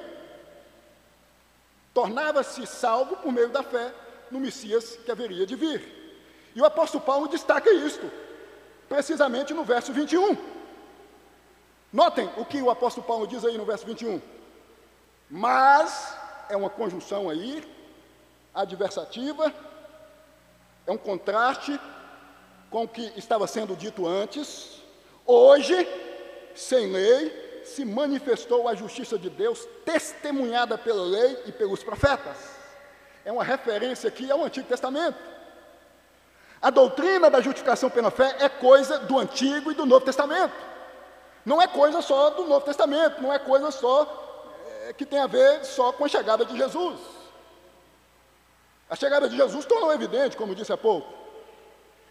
tornava-se 1.95 2.67
salvo 2.67 3.17
por 3.17 3.31
meio 3.31 3.49
da 3.49 3.63
fé 3.63 3.91
no 4.29 4.39
Messias 4.39 4.97
que 5.03 5.11
haveria 5.11 5.47
de 5.47 5.55
vir. 5.55 5.81
E 6.53 6.61
o 6.61 6.65
apóstolo 6.65 7.03
Paulo 7.03 7.27
destaca 7.27 7.73
isto, 7.73 8.11
precisamente 8.87 9.55
no 9.55 9.63
verso 9.63 9.91
21. 9.91 10.37
Notem 11.91 12.29
o 12.37 12.45
que 12.45 12.61
o 12.61 12.69
apóstolo 12.69 13.07
Paulo 13.07 13.25
diz 13.25 13.43
aí 13.43 13.57
no 13.57 13.65
verso 13.65 13.87
21. 13.87 14.21
Mas, 15.27 16.15
é 16.49 16.55
uma 16.55 16.69
conjunção 16.69 17.31
aí, 17.31 17.67
adversativa, 18.53 19.51
é 20.91 20.93
um 20.93 20.97
contraste 20.97 21.79
com 22.69 22.83
o 22.83 22.87
que 22.87 23.13
estava 23.15 23.47
sendo 23.47 23.75
dito 23.75 24.05
antes. 24.05 24.81
Hoje, 25.25 25.87
sem 26.53 26.91
lei, 26.91 27.61
se 27.63 27.85
manifestou 27.85 28.67
a 28.67 28.75
justiça 28.75 29.17
de 29.17 29.29
Deus, 29.29 29.65
testemunhada 29.85 30.77
pela 30.77 31.03
lei 31.03 31.43
e 31.45 31.51
pelos 31.51 31.81
profetas. 31.81 32.35
É 33.23 33.31
uma 33.31 33.43
referência 33.43 34.09
aqui 34.09 34.29
ao 34.29 34.43
Antigo 34.43 34.67
Testamento. 34.67 35.17
A 36.61 36.69
doutrina 36.69 37.29
da 37.29 37.39
justificação 37.39 37.89
pela 37.89 38.11
fé 38.11 38.35
é 38.39 38.49
coisa 38.49 38.99
do 38.99 39.17
Antigo 39.17 39.71
e 39.71 39.75
do 39.75 39.85
Novo 39.85 40.05
Testamento. 40.05 40.53
Não 41.45 41.61
é 41.61 41.67
coisa 41.67 42.01
só 42.01 42.31
do 42.31 42.45
Novo 42.45 42.65
Testamento, 42.65 43.21
não 43.21 43.31
é 43.31 43.39
coisa 43.39 43.71
só 43.71 44.59
é, 44.87 44.93
que 44.93 45.05
tem 45.05 45.19
a 45.19 45.27
ver 45.27 45.63
só 45.63 45.91
com 45.91 46.05
a 46.05 46.09
chegada 46.09 46.45
de 46.45 46.55
Jesus. 46.57 46.99
A 48.91 48.95
chegada 48.97 49.29
de 49.29 49.37
Jesus 49.37 49.65
tornou 49.65 49.93
evidente, 49.93 50.35
como 50.35 50.53
disse 50.53 50.73
há 50.73 50.75
pouco. 50.75 51.07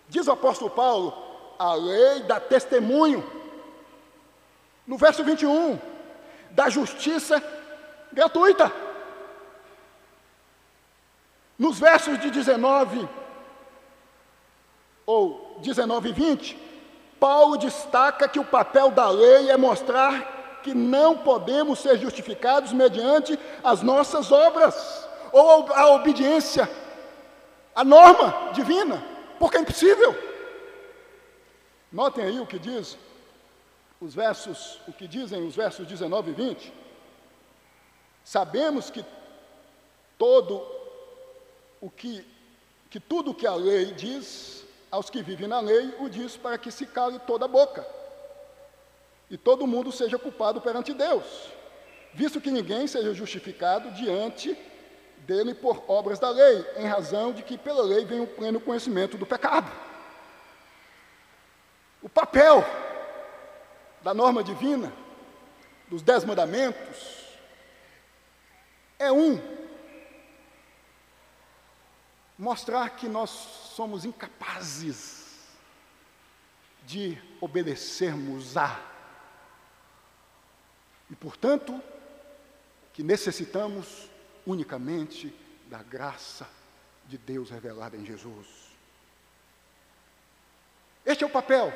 Diz 0.09 0.27
o 0.27 0.33
apóstolo 0.33 0.71
Paulo, 0.71 1.13
a 1.59 1.75
lei 1.75 2.21
dá 2.23 2.41
testemunho 2.41 3.23
no 4.87 4.97
verso 4.97 5.23
21, 5.23 5.79
da 6.53 6.71
justiça 6.71 7.43
gratuita. 8.11 8.73
Nos 11.59 11.79
versos 11.79 12.19
de 12.19 12.31
19 12.31 13.07
ou 15.05 15.59
19 15.61 16.09
e 16.09 16.13
20, 16.15 16.59
Paulo 17.21 17.59
destaca 17.59 18.27
que 18.27 18.39
o 18.39 18.45
papel 18.45 18.91
da 18.91 19.11
lei 19.11 19.51
é 19.51 19.57
mostrar 19.59 20.61
que 20.63 20.73
não 20.73 21.19
podemos 21.19 21.79
ser 21.79 21.99
justificados 21.99 22.73
mediante 22.73 23.39
as 23.63 23.83
nossas 23.83 24.33
obras 24.33 25.10
ou 25.33 25.73
a 25.73 25.95
obediência 25.95 26.69
à 27.75 27.85
norma 27.85 28.53
divina, 28.53 29.03
porque 29.39 29.57
é 29.57 29.61
impossível. 29.61 30.15
Notem 31.91 32.25
aí 32.25 32.41
o 32.41 32.47
que 32.47 32.59
diz 32.59 32.97
os 34.01 34.15
versos, 34.15 34.81
o 34.89 34.93
que 34.93 35.07
dizem 35.07 35.47
os 35.47 35.57
versos 35.57 35.87
19 35.87 36.31
e 36.31 36.35
20, 36.35 36.73
sabemos 38.25 38.91
que 38.91 39.05
todo 40.17 40.67
o 41.81 41.91
que, 41.91 42.27
que 42.89 42.99
tudo 42.99 43.33
o 43.33 43.35
que 43.35 43.47
a 43.47 43.55
lei 43.55 43.87
diz, 43.93 44.65
aos 44.91 45.11
que 45.11 45.23
vivem 45.23 45.49
na 45.49 45.61
lei, 45.61 45.95
o 45.99 46.09
diz 46.09 46.37
para 46.37 46.59
que 46.59 46.71
se 46.71 46.87
cale 46.87 47.19
toda 47.21 47.45
a 47.45 47.49
boca 47.49 47.87
e 49.31 49.39
todo 49.39 49.67
mundo 49.67 49.93
seja 49.93 50.19
culpado 50.19 50.61
perante 50.61 50.93
Deus, 50.93 51.25
visto 52.13 52.41
que 52.41 52.51
ninguém 52.51 52.87
seja 52.87 53.15
justificado 53.15 53.93
diante 53.93 54.59
dele 55.27 55.55
por 55.55 55.85
obras 55.89 56.19
da 56.19 56.31
lei, 56.31 56.67
em 56.77 56.87
razão 56.87 57.33
de 57.33 57.43
que 57.43 57.57
pela 57.57 57.83
lei 57.83 58.05
vem 58.05 58.21
o 58.21 58.27
pleno 58.27 58.61
conhecimento 58.61 59.17
do 59.17 59.27
pecado. 59.27 59.71
O 62.03 62.09
papel 62.09 62.65
da 64.03 64.15
norma 64.15 64.43
divina, 64.43 64.93
dos 65.89 66.03
dez 66.03 66.25
mandamentos, 66.25 67.21
é 68.99 69.13
um, 69.13 69.41
mostrar 72.39 72.91
que 72.91 73.09
nós 73.09 73.31
somos 73.31 74.05
incapazes 74.05 75.21
de 76.85 77.21
obedecermos 77.41 78.57
a, 78.57 78.81
e 81.11 81.17
portanto, 81.17 81.81
que 82.93 83.03
necessitamos 83.03 84.10
unicamente 84.47 85.35
da 85.69 85.83
graça 85.83 86.49
de 87.07 87.19
Deus 87.19 87.51
revelada 87.51 87.97
em 87.97 88.05
Jesus. 88.05 88.47
Este 91.05 91.25
é 91.25 91.27
o 91.27 91.31
papel 91.31 91.73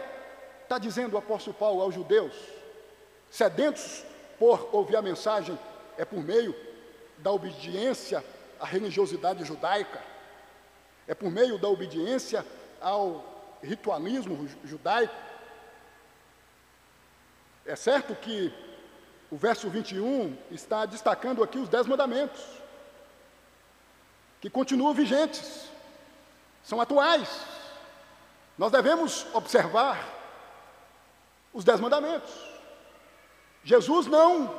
Está 0.65 0.79
dizendo 0.79 1.13
o 1.13 1.19
apóstolo 1.19 1.55
Paulo 1.55 1.83
aos 1.83 1.95
judeus, 1.95 2.33
sedentos 3.31 4.03
por 4.39 4.75
ouvir 4.75 4.97
a 4.97 5.03
mensagem, 5.03 5.59
é 5.99 6.07
por 6.07 6.25
meio 6.25 6.57
da 7.19 7.31
obediência 7.31 8.25
à 8.59 8.65
religiosidade 8.65 9.45
judaica, 9.45 10.03
é 11.07 11.15
por 11.15 11.31
meio 11.31 11.59
da 11.59 11.69
obediência 11.69 12.47
ao 12.81 13.23
ritualismo 13.63 14.49
judaico. 14.65 15.15
É 17.67 17.77
certo 17.77 18.15
que 18.15 18.51
o 19.35 19.37
verso 19.37 19.69
21 19.69 20.39
está 20.53 20.87
destacando 20.87 21.43
aqui 21.43 21.59
os 21.59 21.69
dez 21.69 21.89
mandamentos, 21.89 22.41
que 24.41 24.49
continuam 24.49 24.95
vigentes, 24.95 25.69
são 26.63 26.81
atuais. 26.81 27.29
Nós 28.57 28.71
devemos 28.71 29.27
observar 29.35 29.99
os 31.53 31.65
dez 31.65 31.81
mandamentos. 31.81 32.33
Jesus 33.65 34.07
não 34.07 34.55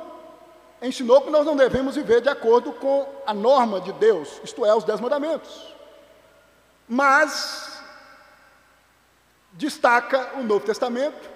ensinou 0.82 1.22
que 1.22 1.30
nós 1.30 1.46
não 1.46 1.56
devemos 1.56 1.96
viver 1.96 2.20
de 2.20 2.28
acordo 2.28 2.70
com 2.74 3.10
a 3.26 3.32
norma 3.32 3.80
de 3.80 3.94
Deus, 3.94 4.42
isto 4.44 4.66
é, 4.66 4.74
os 4.74 4.84
dez 4.84 5.00
mandamentos. 5.00 5.74
Mas 6.86 7.80
destaca 9.52 10.32
o 10.34 10.42
Novo 10.42 10.66
Testamento 10.66 11.30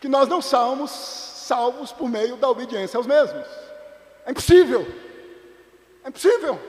que 0.00 0.08
nós 0.08 0.26
não 0.26 0.42
somos 0.42 1.29
salvos 1.50 1.90
por 1.90 2.08
meio 2.08 2.36
da 2.36 2.48
obediência 2.48 2.96
aos 2.96 3.08
mesmos. 3.08 3.44
É 4.24 4.30
impossível. 4.30 4.86
É 6.04 6.08
impossível. 6.08 6.60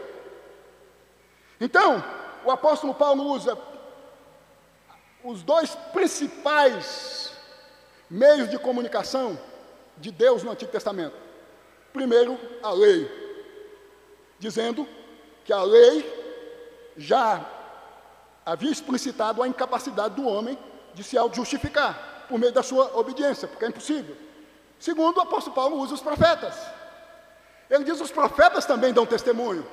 Então, 1.59 2.03
o 2.43 2.49
apóstolo 2.49 2.95
Paulo 2.95 3.23
usa 3.25 3.55
os 5.23 5.43
dois 5.43 5.75
principais 5.93 7.31
meios 8.09 8.49
de 8.49 8.57
comunicação 8.57 9.39
de 9.97 10.09
Deus 10.11 10.41
no 10.41 10.49
Antigo 10.49 10.71
Testamento. 10.71 11.15
Primeiro, 11.93 12.39
a 12.63 12.71
lei, 12.71 13.07
dizendo 14.39 14.87
que 15.45 15.53
a 15.53 15.61
lei 15.61 15.95
já 16.97 17.45
havia 18.43 18.71
explicitado 18.71 19.43
a 19.43 19.47
incapacidade 19.47 20.15
do 20.15 20.25
homem 20.27 20.57
de 20.95 21.03
se 21.03 21.19
auto-justificar 21.19 22.25
por 22.27 22.39
meio 22.39 22.51
da 22.51 22.63
sua 22.63 22.97
obediência, 22.97 23.47
porque 23.47 23.65
é 23.65 23.67
impossível. 23.67 24.30
Segundo, 24.81 25.17
o 25.17 25.21
apóstolo 25.21 25.55
Paulo 25.55 25.77
usa 25.77 25.93
os 25.93 26.01
profetas. 26.01 26.55
Ele 27.69 27.83
diz: 27.83 28.01
os 28.01 28.11
profetas 28.11 28.65
também 28.65 28.91
dão 28.91 29.05
testemunho. 29.05 29.63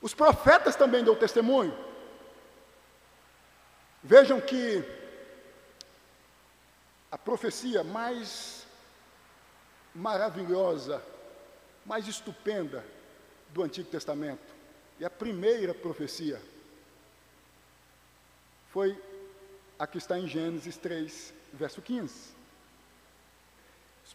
Os 0.00 0.14
profetas 0.14 0.74
também 0.74 1.04
dão 1.04 1.14
testemunho. 1.14 1.76
Vejam 4.02 4.40
que 4.40 4.82
a 7.12 7.18
profecia 7.18 7.84
mais 7.84 8.66
maravilhosa, 9.94 11.02
mais 11.84 12.08
estupenda 12.08 12.82
do 13.50 13.62
Antigo 13.62 13.90
Testamento, 13.90 14.54
e 14.98 15.04
a 15.04 15.10
primeira 15.10 15.74
profecia, 15.74 16.40
foi 18.70 18.98
a 19.78 19.86
que 19.86 19.98
está 19.98 20.18
em 20.18 20.26
Gênesis 20.26 20.78
3, 20.78 21.34
verso 21.52 21.82
15. 21.82 22.37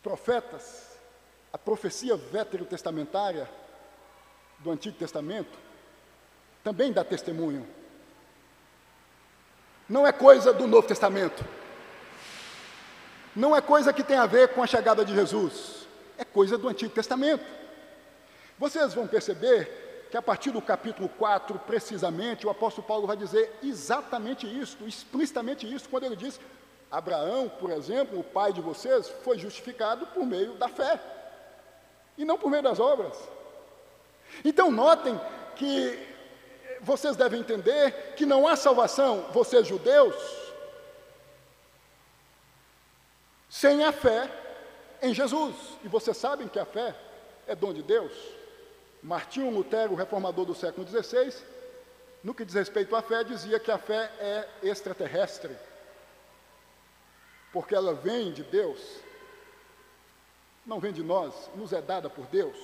Profetas, 0.03 0.99
a 1.51 1.57
profecia 1.57 2.15
veterotestamentária 2.17 3.49
do 4.59 4.69
Antigo 4.69 4.97
Testamento, 4.97 5.57
também 6.63 6.91
dá 6.91 7.03
testemunho. 7.03 7.65
Não 9.87 10.05
é 10.05 10.11
coisa 10.11 10.53
do 10.53 10.67
Novo 10.67 10.87
Testamento. 10.87 11.43
Não 13.35 13.55
é 13.55 13.61
coisa 13.61 13.91
que 13.91 14.03
tem 14.03 14.17
a 14.17 14.25
ver 14.25 14.49
com 14.49 14.61
a 14.61 14.67
chegada 14.67 15.03
de 15.03 15.13
Jesus. 15.13 15.87
É 16.17 16.23
coisa 16.23 16.57
do 16.57 16.67
Antigo 16.67 16.93
Testamento. 16.93 17.45
Vocês 18.59 18.93
vão 18.93 19.07
perceber 19.07 20.07
que 20.11 20.17
a 20.17 20.21
partir 20.21 20.51
do 20.51 20.61
capítulo 20.61 21.09
4, 21.09 21.57
precisamente, 21.59 22.45
o 22.45 22.49
apóstolo 22.49 22.85
Paulo 22.85 23.07
vai 23.07 23.17
dizer 23.17 23.51
exatamente 23.63 24.45
isso, 24.45 24.77
explicitamente 24.85 25.71
isso, 25.71 25.89
quando 25.89 26.03
ele 26.03 26.15
diz: 26.15 26.39
Abraão, 26.93 27.49
por 27.49 27.71
exemplo, 27.71 28.19
o 28.19 28.23
pai 28.23 28.53
de 28.53 28.61
vocês, 28.61 29.09
foi 29.23 29.35
justificado 29.39 30.05
por 30.05 30.23
meio 30.23 30.53
da 30.53 30.69
fé, 30.69 30.99
e 32.15 32.23
não 32.23 32.37
por 32.37 32.51
meio 32.51 32.61
das 32.61 32.79
obras. 32.79 33.17
Então, 34.45 34.69
notem 34.69 35.19
que 35.55 35.99
vocês 36.81 37.15
devem 37.15 37.39
entender 37.39 38.13
que 38.15 38.27
não 38.27 38.47
há 38.47 38.55
salvação, 38.55 39.23
vocês 39.31 39.65
judeus, 39.65 40.15
sem 43.49 43.83
a 43.83 43.91
fé 43.91 44.29
em 45.01 45.15
Jesus. 45.15 45.55
E 45.83 45.87
vocês 45.87 46.15
sabem 46.15 46.47
que 46.47 46.59
a 46.59 46.65
fé 46.65 46.95
é 47.47 47.55
dom 47.55 47.73
de 47.73 47.81
Deus. 47.81 48.13
Martinho 49.01 49.49
Lutero, 49.49 49.95
reformador 49.95 50.45
do 50.45 50.53
século 50.53 50.87
XVI, 50.87 51.33
no 52.23 52.35
que 52.35 52.45
diz 52.45 52.53
respeito 52.53 52.95
à 52.95 53.01
fé, 53.01 53.23
dizia 53.23 53.59
que 53.59 53.71
a 53.71 53.79
fé 53.79 54.11
é 54.19 54.47
extraterrestre, 54.61 55.57
porque 57.53 57.75
ela 57.75 57.93
vem 57.93 58.33
de 58.33 58.43
Deus, 58.43 58.81
não 60.65 60.79
vem 60.79 60.91
de 60.91 61.03
nós, 61.03 61.33
nos 61.55 61.71
é 61.71 61.81
dada 61.81 62.09
por 62.09 62.25
Deus. 62.25 62.57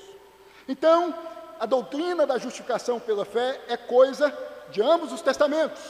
Então, 0.67 1.15
a 1.59 1.65
doutrina 1.67 2.25
da 2.25 2.39
justificação 2.39 2.99
pela 2.99 3.23
fé 3.23 3.61
é 3.67 3.77
coisa 3.77 4.35
de 4.71 4.81
ambos 4.81 5.13
os 5.13 5.21
testamentos. 5.21 5.81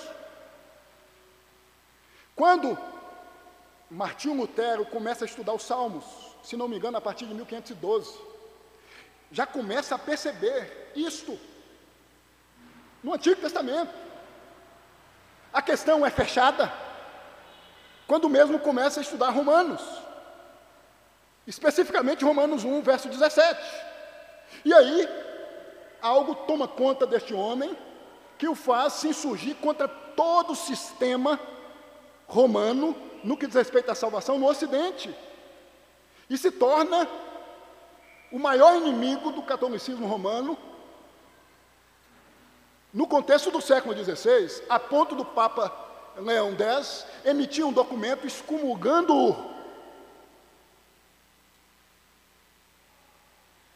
Quando 2.35 2.77
Martinho 3.89 4.35
Lutero 4.35 4.85
começa 4.85 5.23
a 5.23 5.27
estudar 5.27 5.53
os 5.53 5.63
Salmos, 5.63 6.05
se 6.43 6.57
não 6.57 6.67
me 6.67 6.75
engano, 6.75 6.97
a 6.97 7.01
partir 7.01 7.25
de 7.25 7.33
1512, 7.33 8.19
já 9.31 9.45
começa 9.45 9.95
a 9.95 9.99
perceber 9.99 10.91
isto 10.93 11.39
no 13.01 13.13
Antigo 13.13 13.39
Testamento. 13.39 13.93
A 15.53 15.61
questão 15.61 16.05
é 16.05 16.09
fechada 16.09 16.88
quando 18.09 18.27
mesmo 18.27 18.57
começa 18.57 18.99
a 18.99 19.03
estudar 19.03 19.29
Romanos, 19.29 19.83
especificamente 21.45 22.25
Romanos 22.25 22.63
1, 22.65 22.81
verso 22.81 23.07
17. 23.07 23.61
E 24.65 24.73
aí 24.73 25.07
algo 26.01 26.33
toma 26.33 26.67
conta 26.67 27.05
deste 27.05 27.35
homem 27.35 27.77
que 28.35 28.47
o 28.47 28.55
faz 28.55 28.93
se 28.93 29.09
insurgir 29.09 29.55
contra 29.57 29.87
todo 29.87 30.53
o 30.53 30.55
sistema 30.55 31.39
romano 32.27 32.95
no 33.23 33.37
que 33.37 33.45
diz 33.45 33.55
respeito 33.55 33.91
à 33.91 33.95
salvação 33.95 34.39
no 34.39 34.47
Ocidente. 34.47 35.15
E 36.27 36.35
se 36.35 36.49
torna 36.49 37.07
o 38.31 38.39
maior 38.39 38.75
inimigo 38.75 39.31
do 39.31 39.43
catolicismo 39.43 40.07
romano 40.07 40.57
no 42.91 43.05
contexto 43.05 43.51
do 43.51 43.61
século 43.61 43.93
XVI, 43.95 44.63
a 44.67 44.79
ponto 44.79 45.13
do 45.13 45.23
Papa 45.23 45.88
Leão 46.19 46.55
X 46.57 47.05
emitir 47.25 47.65
um 47.65 47.73
documento 47.73 48.27
excomulgando-o 48.27 49.49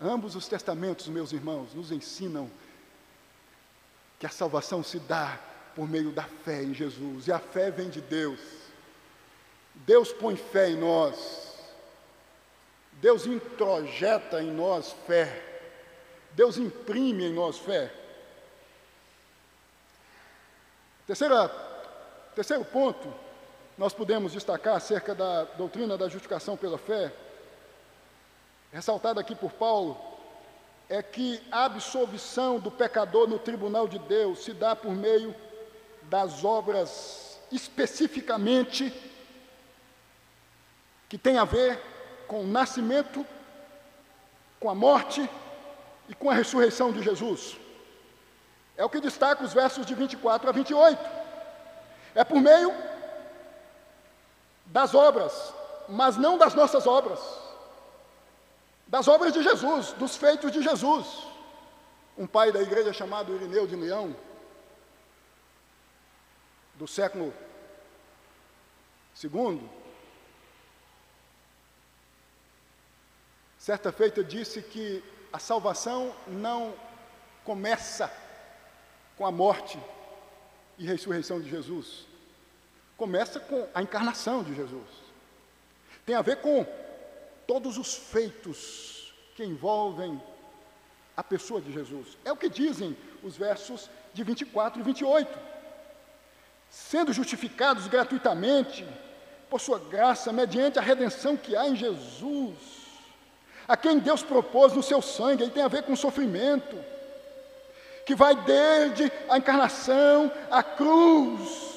Ambos 0.04 0.36
os 0.36 0.50
testamentos, 0.50 1.08
meus 1.08 1.32
irmãos, 1.32 1.74
nos 1.74 1.90
ensinam 1.90 2.52
que 4.20 4.26
a 4.26 4.30
salvação 4.30 4.84
se 4.84 5.00
dá 5.00 5.40
por 5.74 5.88
meio 5.88 6.12
da 6.12 6.24
fé 6.24 6.62
em 6.62 6.74
Jesus, 6.74 7.28
e 7.28 7.32
a 7.32 7.40
fé 7.40 7.72
vem 7.72 7.90
de 7.90 8.02
Deus. 8.02 8.40
Deus 9.74 10.12
põe 10.12 10.36
fé 10.36 10.72
em 10.72 10.76
nós, 10.76 11.58
Deus 12.94 13.26
introjeta 13.26 14.44
em 14.44 14.52
nós 14.52 14.94
fé, 15.08 15.42
Deus 16.34 16.58
imprime 16.58 17.24
em 17.24 17.34
nós 17.34 17.58
fé. 17.58 17.90
Terceira, 21.08 21.48
terceiro 22.34 22.66
ponto, 22.66 23.14
nós 23.78 23.94
podemos 23.94 24.34
destacar 24.34 24.76
acerca 24.76 25.16
da 25.16 25.44
doutrina 25.44 25.98
da 25.98 26.08
justificação 26.08 26.56
pela 26.58 26.78
fé, 26.78 27.12
ressaltado 28.72 29.20
aqui 29.20 29.36
por 29.36 29.52
Paulo, 29.52 29.98
é 30.90 31.02
que 31.02 31.42
a 31.52 31.66
absolvição 31.66 32.60
do 32.60 32.70
pecador 32.70 33.28
no 33.28 33.40
tribunal 33.40 33.88
de 33.88 33.98
Deus 34.00 34.44
se 34.44 34.54
dá 34.54 34.76
por 34.76 34.92
meio 34.92 35.34
das 36.04 36.44
obras 36.44 37.40
especificamente 37.52 38.94
que 41.08 41.18
tem 41.18 41.38
a 41.38 41.46
ver 41.46 41.80
com 42.28 42.42
o 42.42 42.48
nascimento, 42.48 43.26
com 44.60 44.70
a 44.70 44.76
morte 44.76 45.30
e 46.10 46.16
com 46.16 46.30
a 46.30 46.34
ressurreição 46.34 46.92
de 46.92 47.04
Jesus. 47.04 47.58
É 48.76 48.84
o 48.84 48.90
que 48.90 49.00
destaca 49.00 49.44
os 49.44 49.54
versos 49.54 49.86
de 49.86 49.94
24 49.94 50.50
a 50.50 50.52
28. 50.52 51.23
É 52.16 52.24
por 52.24 52.40
meio 52.40 52.74
das 54.66 54.94
obras, 54.94 55.54
mas 55.88 56.18
não 56.18 56.38
das 56.38 56.54
nossas 56.54 56.88
obras 56.88 57.44
das 58.94 59.08
obras 59.08 59.34
de 59.34 59.42
Jesus, 59.42 59.94
dos 59.94 60.16
feitos 60.16 60.52
de 60.52 60.62
Jesus. 60.62 61.26
Um 62.16 62.28
pai 62.28 62.52
da 62.52 62.62
igreja 62.62 62.94
chamado 62.94 63.34
Irineu 63.34 63.66
de 63.66 63.76
Leão, 63.76 64.16
do 66.76 66.88
século 66.88 67.34
II, 69.24 69.68
certa 73.58 73.92
feita 73.92 74.24
disse 74.24 74.62
que 74.62 75.04
a 75.34 75.40
salvação 75.40 76.14
não 76.28 76.76
começa 77.44 78.16
com 79.18 79.26
a 79.26 79.32
morte 79.32 79.80
e 80.84 80.86
ressurreição 80.86 81.40
de 81.40 81.50
Jesus, 81.50 82.06
começa 82.98 83.40
com 83.40 83.66
a 83.74 83.82
encarnação 83.82 84.44
de 84.44 84.54
Jesus. 84.54 84.88
Tem 86.06 86.14
a 86.14 86.22
ver 86.22 86.42
com 86.42 86.66
todos 87.48 87.78
os 87.78 87.96
feitos 87.96 89.14
que 89.36 89.46
envolvem 89.46 90.22
a 91.16 91.24
pessoa 91.24 91.62
de 91.62 91.72
Jesus. 91.72 92.18
É 92.26 92.32
o 92.32 92.38
que 92.38 92.50
dizem 92.50 92.98
os 93.24 93.38
versos 93.38 93.90
de 94.14 94.24
24 94.24 94.82
e 94.82 94.84
28. 94.84 95.40
Sendo 96.70 97.14
justificados 97.14 97.88
gratuitamente 97.88 98.86
por 99.50 99.62
sua 99.62 99.80
graça, 99.80 100.34
mediante 100.34 100.80
a 100.80 100.82
redenção 100.82 101.38
que 101.38 101.56
há 101.56 101.68
em 101.68 101.78
Jesus, 101.78 102.58
a 103.66 103.78
quem 103.78 104.00
Deus 104.00 104.22
propôs 104.22 104.74
no 104.74 104.84
seu 104.84 105.02
sangue, 105.02 105.44
aí 105.44 105.50
tem 105.50 105.64
a 105.64 105.70
ver 105.70 105.84
com 105.84 105.96
sofrimento, 105.96 106.76
que 108.06 108.16
vai 108.16 108.36
desde 108.36 109.12
a 109.30 109.38
encarnação, 109.38 110.32
a 110.52 110.62
cruz, 110.62 111.74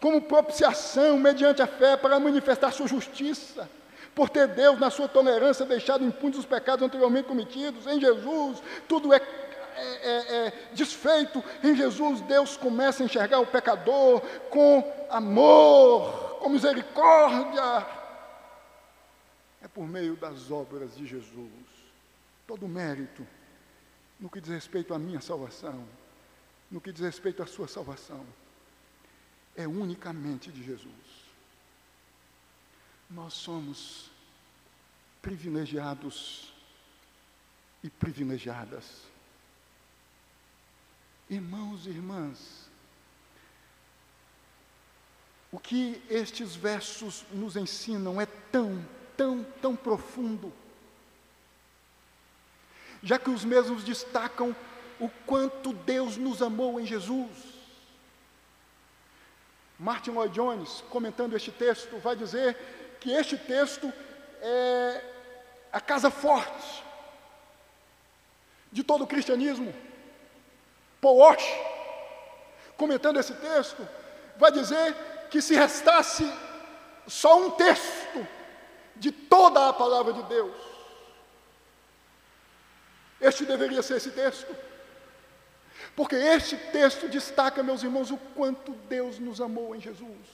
como 0.00 0.22
propiciação 0.22 1.18
mediante 1.18 1.60
a 1.60 1.66
fé 1.66 1.96
para 1.96 2.20
manifestar 2.20 2.72
sua 2.72 2.86
justiça 2.86 3.68
por 4.18 4.28
ter 4.28 4.48
Deus, 4.48 4.80
na 4.80 4.90
sua 4.90 5.06
tolerância, 5.06 5.64
deixado 5.64 6.04
impunes 6.04 6.38
os 6.38 6.44
pecados 6.44 6.84
anteriormente 6.84 7.28
cometidos, 7.28 7.86
em 7.86 8.00
Jesus, 8.00 8.60
tudo 8.88 9.14
é, 9.14 9.16
é, 9.16 9.82
é, 9.86 10.46
é 10.46 10.52
desfeito, 10.72 11.42
em 11.62 11.72
Jesus, 11.76 12.20
Deus 12.22 12.56
começa 12.56 13.00
a 13.00 13.06
enxergar 13.06 13.38
o 13.38 13.46
pecador 13.46 14.20
com 14.50 14.92
amor, 15.08 16.38
com 16.40 16.48
misericórdia. 16.48 17.86
É 19.62 19.68
por 19.68 19.86
meio 19.86 20.16
das 20.16 20.50
obras 20.50 20.96
de 20.96 21.06
Jesus, 21.06 21.52
todo 22.44 22.66
mérito, 22.66 23.24
no 24.18 24.28
que 24.28 24.40
diz 24.40 24.50
respeito 24.50 24.92
à 24.92 24.98
minha 24.98 25.20
salvação, 25.20 25.86
no 26.70 26.80
que 26.80 26.92
diz 26.92 27.02
respeito 27.02 27.42
à 27.42 27.46
sua 27.46 27.68
salvação, 27.68 28.26
é 29.56 29.66
unicamente 29.66 30.50
de 30.50 30.62
Jesus. 30.62 31.28
Nós 33.10 33.34
somos 33.34 34.10
privilegiados 35.22 36.52
e 37.82 37.90
privilegiadas. 37.90 39.02
Irmãos 41.30 41.86
e 41.86 41.90
irmãs, 41.90 42.68
o 45.50 45.58
que 45.58 46.02
estes 46.08 46.54
versos 46.54 47.24
nos 47.32 47.56
ensinam 47.56 48.20
é 48.20 48.26
tão, 48.26 48.84
tão, 49.16 49.44
tão 49.60 49.74
profundo, 49.74 50.52
já 53.02 53.18
que 53.18 53.30
os 53.30 53.44
mesmos 53.44 53.84
destacam 53.84 54.54
o 55.00 55.08
quanto 55.26 55.72
Deus 55.72 56.16
nos 56.16 56.42
amou 56.42 56.80
em 56.80 56.86
Jesus. 56.86 57.30
Martin 59.78 60.10
Lloyd 60.10 60.34
Jones, 60.34 60.82
comentando 60.90 61.36
este 61.36 61.52
texto, 61.52 61.98
vai 61.98 62.16
dizer 62.16 62.56
que 63.00 63.12
este 63.12 63.36
texto 63.36 63.92
é 64.40 65.04
a 65.72 65.80
casa 65.80 66.10
forte 66.10 66.82
de 68.72 68.82
todo 68.82 69.04
o 69.04 69.06
cristianismo. 69.06 69.72
Paul 71.00 71.18
Walsh, 71.18 71.46
comentando 72.76 73.20
esse 73.20 73.34
texto, 73.34 73.86
vai 74.36 74.50
dizer 74.50 74.94
que 75.30 75.40
se 75.40 75.54
restasse 75.54 76.28
só 77.06 77.40
um 77.40 77.50
texto 77.52 78.26
de 78.96 79.12
toda 79.12 79.68
a 79.68 79.72
palavra 79.72 80.12
de 80.12 80.22
Deus, 80.24 80.56
este 83.20 83.44
deveria 83.44 83.82
ser 83.82 83.96
esse 83.96 84.10
texto. 84.10 84.54
Porque 85.94 86.14
este 86.14 86.56
texto 86.56 87.08
destaca, 87.08 87.62
meus 87.62 87.82
irmãos, 87.82 88.10
o 88.10 88.16
quanto 88.16 88.72
Deus 88.88 89.18
nos 89.18 89.40
amou 89.40 89.74
em 89.74 89.80
Jesus. 89.80 90.26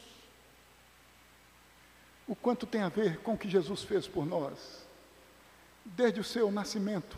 O 2.26 2.34
quanto 2.34 2.66
tem 2.66 2.82
a 2.82 2.88
ver 2.88 3.18
com 3.18 3.34
o 3.34 3.38
que 3.38 3.48
Jesus 3.48 3.82
fez 3.82 4.06
por 4.06 4.26
nós, 4.26 4.86
desde 5.84 6.20
o 6.20 6.24
seu 6.24 6.50
nascimento, 6.50 7.16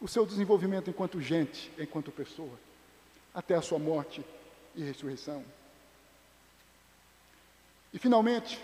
o 0.00 0.06
seu 0.06 0.24
desenvolvimento 0.24 0.90
enquanto 0.90 1.20
gente, 1.20 1.70
enquanto 1.78 2.12
pessoa, 2.12 2.58
até 3.32 3.54
a 3.54 3.62
sua 3.62 3.78
morte 3.78 4.24
e 4.74 4.82
ressurreição. 4.82 5.44
E, 7.92 7.98
finalmente, 7.98 8.60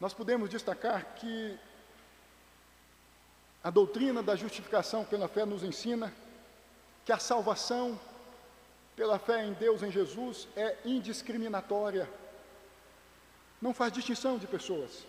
nós 0.00 0.14
podemos 0.14 0.48
destacar 0.48 1.14
que 1.16 1.58
a 3.62 3.70
doutrina 3.70 4.22
da 4.22 4.36
justificação 4.36 5.04
pela 5.04 5.28
fé 5.28 5.44
nos 5.44 5.62
ensina 5.62 6.12
que 7.04 7.12
a 7.12 7.18
salvação 7.18 7.98
pela 8.98 9.16
fé 9.16 9.44
em 9.44 9.52
Deus, 9.52 9.82
em 9.84 9.92
Jesus, 9.92 10.48
é 10.56 10.76
indiscriminatória. 10.84 12.10
Não 13.62 13.72
faz 13.72 13.92
distinção 13.92 14.38
de 14.38 14.46
pessoas. 14.48 15.06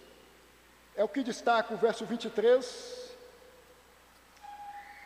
É 0.96 1.04
o 1.04 1.08
que 1.10 1.24
destaca 1.24 1.74
o 1.74 1.78
verso 1.78 2.06
23, 2.06 3.16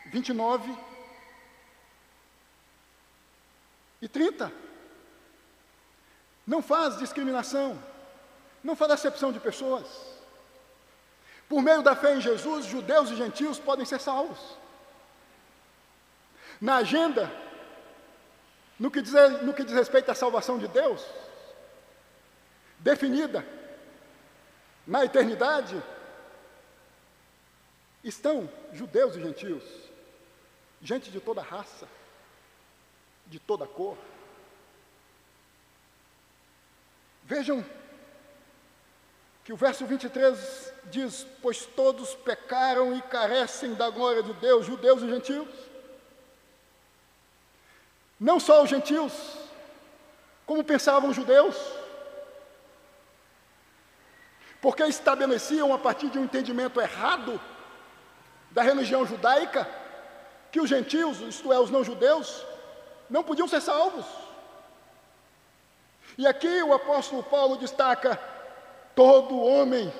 29 0.06 0.76
e 4.02 4.08
30. 4.08 4.52
Não 6.46 6.60
faz 6.60 6.98
discriminação, 6.98 7.82
não 8.62 8.76
faz 8.76 8.92
acepção 8.92 9.32
de 9.32 9.40
pessoas. 9.40 10.13
Por 11.48 11.62
meio 11.62 11.82
da 11.82 11.94
fé 11.94 12.14
em 12.14 12.20
Jesus, 12.20 12.66
judeus 12.66 13.10
e 13.10 13.16
gentios 13.16 13.58
podem 13.58 13.84
ser 13.84 14.00
salvos. 14.00 14.38
Na 16.60 16.76
agenda, 16.76 17.30
no 18.78 18.90
que, 18.90 19.02
diz, 19.02 19.12
no 19.42 19.52
que 19.52 19.64
diz 19.64 19.74
respeito 19.74 20.10
à 20.10 20.14
salvação 20.14 20.58
de 20.58 20.68
Deus, 20.68 21.04
definida 22.78 23.46
na 24.86 25.04
eternidade, 25.04 25.82
estão 28.02 28.48
judeus 28.72 29.16
e 29.16 29.22
gentios, 29.22 29.64
gente 30.80 31.10
de 31.10 31.20
toda 31.20 31.42
raça, 31.42 31.88
de 33.26 33.38
toda 33.38 33.66
cor. 33.66 33.96
Vejam 37.24 37.64
que 39.44 39.52
o 39.52 39.56
verso 39.56 39.84
23 39.84 40.72
diz: 40.84 41.26
Pois 41.42 41.66
todos 41.66 42.14
pecaram 42.14 42.96
e 42.96 43.02
carecem 43.02 43.74
da 43.74 43.90
glória 43.90 44.22
de 44.22 44.32
Deus, 44.34 44.64
judeus 44.64 45.02
e 45.02 45.08
gentios. 45.08 45.48
Não 48.18 48.40
só 48.40 48.62
os 48.62 48.70
gentios, 48.70 49.12
como 50.46 50.64
pensavam 50.64 51.10
os 51.10 51.16
judeus, 51.16 51.56
porque 54.62 54.82
estabeleciam 54.84 55.74
a 55.74 55.78
partir 55.78 56.08
de 56.08 56.18
um 56.18 56.24
entendimento 56.24 56.80
errado 56.80 57.38
da 58.50 58.62
religião 58.62 59.04
judaica 59.04 59.68
que 60.50 60.60
os 60.60 60.70
gentios, 60.70 61.20
isto 61.20 61.52
é, 61.52 61.58
os 61.58 61.70
não-judeus, 61.70 62.46
não 63.10 63.22
podiam 63.22 63.48
ser 63.48 63.60
salvos. 63.60 64.06
E 66.16 66.26
aqui 66.26 66.62
o 66.62 66.72
apóstolo 66.72 67.22
Paulo 67.24 67.56
destaca: 67.56 68.18
todo 68.94 69.38
homem, 69.38 69.92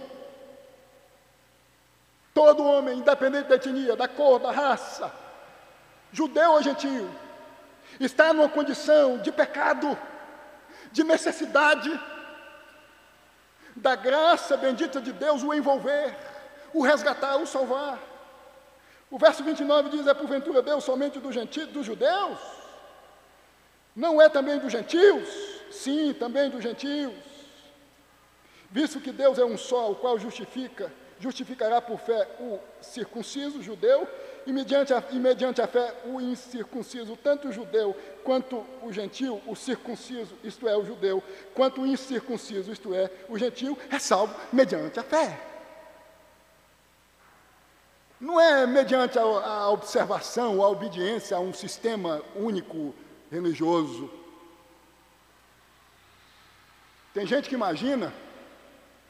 todo 2.33 2.65
homem, 2.65 2.99
independente 2.99 3.49
da 3.49 3.57
etnia, 3.57 3.97
da 3.97 4.09
cor, 4.09 4.39
da 4.39 4.51
raça, 4.51 5.13
judeu 6.13 6.53
ou 6.53 6.63
gentio, 6.63 7.11
está 7.99 8.33
numa 8.33 8.49
condição 8.49 9.19
de 9.19 9.33
pecado, 9.33 9.99
de 10.93 11.03
necessidade 11.03 12.01
da 13.77 13.97
graça 13.97 14.57
bendita 14.57 15.01
de 15.01 15.13
Deus 15.13 15.43
o 15.43 15.53
envolver, 15.53 16.17
o 16.73 16.83
resgatar, 16.83 17.37
o 17.37 17.47
salvar. 17.47 17.99
O 19.11 19.19
verso 19.19 19.43
29 19.43 19.91
diz: 19.91 20.07
É 20.07 20.15
porventura 20.15 20.63
Deus 20.63 20.85
somente 20.85 21.19
dos, 21.19 21.35
gentios, 21.35 21.69
dos 21.69 21.87
judeus? 21.87 22.39
Não 23.95 24.21
é 24.21 24.29
também 24.29 24.59
dos 24.59 24.73
gentios? 24.73 25.29
Sim, 25.71 26.13
também 26.13 26.51
dos 26.51 26.63
gentios. 26.63 27.34
Visto 28.75 29.01
que 29.01 29.13
Deus 29.13 29.39
é 29.39 29.45
um 29.45 29.57
só, 29.57 29.93
o 29.93 29.95
qual 29.95 30.19
justifica, 30.19 30.93
justificará 31.21 31.81
por 31.81 31.97
fé 32.01 32.27
o 32.41 32.59
circunciso 32.81 33.63
judeu 33.63 34.05
e 34.45 34.53
mediante, 34.53 34.93
a, 34.93 35.01
e 35.13 35.15
mediante 35.21 35.63
a 35.63 35.69
fé 35.69 35.95
o 36.05 36.21
incircunciso, 36.21 37.17
tanto 37.17 37.47
o 37.47 37.53
judeu 37.53 37.97
quanto 38.25 38.67
o 38.83 38.93
gentil, 38.93 39.41
o 39.47 39.55
circunciso, 39.55 40.35
isto 40.43 40.69
é, 40.69 40.77
o 40.77 40.85
judeu, 40.85 41.23
quanto 41.55 41.83
o 41.83 41.87
incircunciso, 41.87 42.73
isto 42.73 42.93
é, 42.93 43.09
o 43.29 43.39
gentil, 43.39 43.79
é 43.93 43.99
salvo 44.01 44.35
mediante 44.53 44.99
a 44.99 45.05
fé. 45.05 45.41
Não 48.21 48.41
é 48.41 48.67
mediante 48.67 49.17
a, 49.21 49.23
a 49.23 49.71
observação, 49.71 50.61
a 50.61 50.69
obediência 50.69 51.37
a 51.37 51.41
um 51.41 51.55
sistema 51.55 52.21
único 52.35 52.93
religioso. 53.31 54.11
Tem 57.15 57.25
gente 57.25 57.49
que 57.49 57.55
imagina 57.55 58.13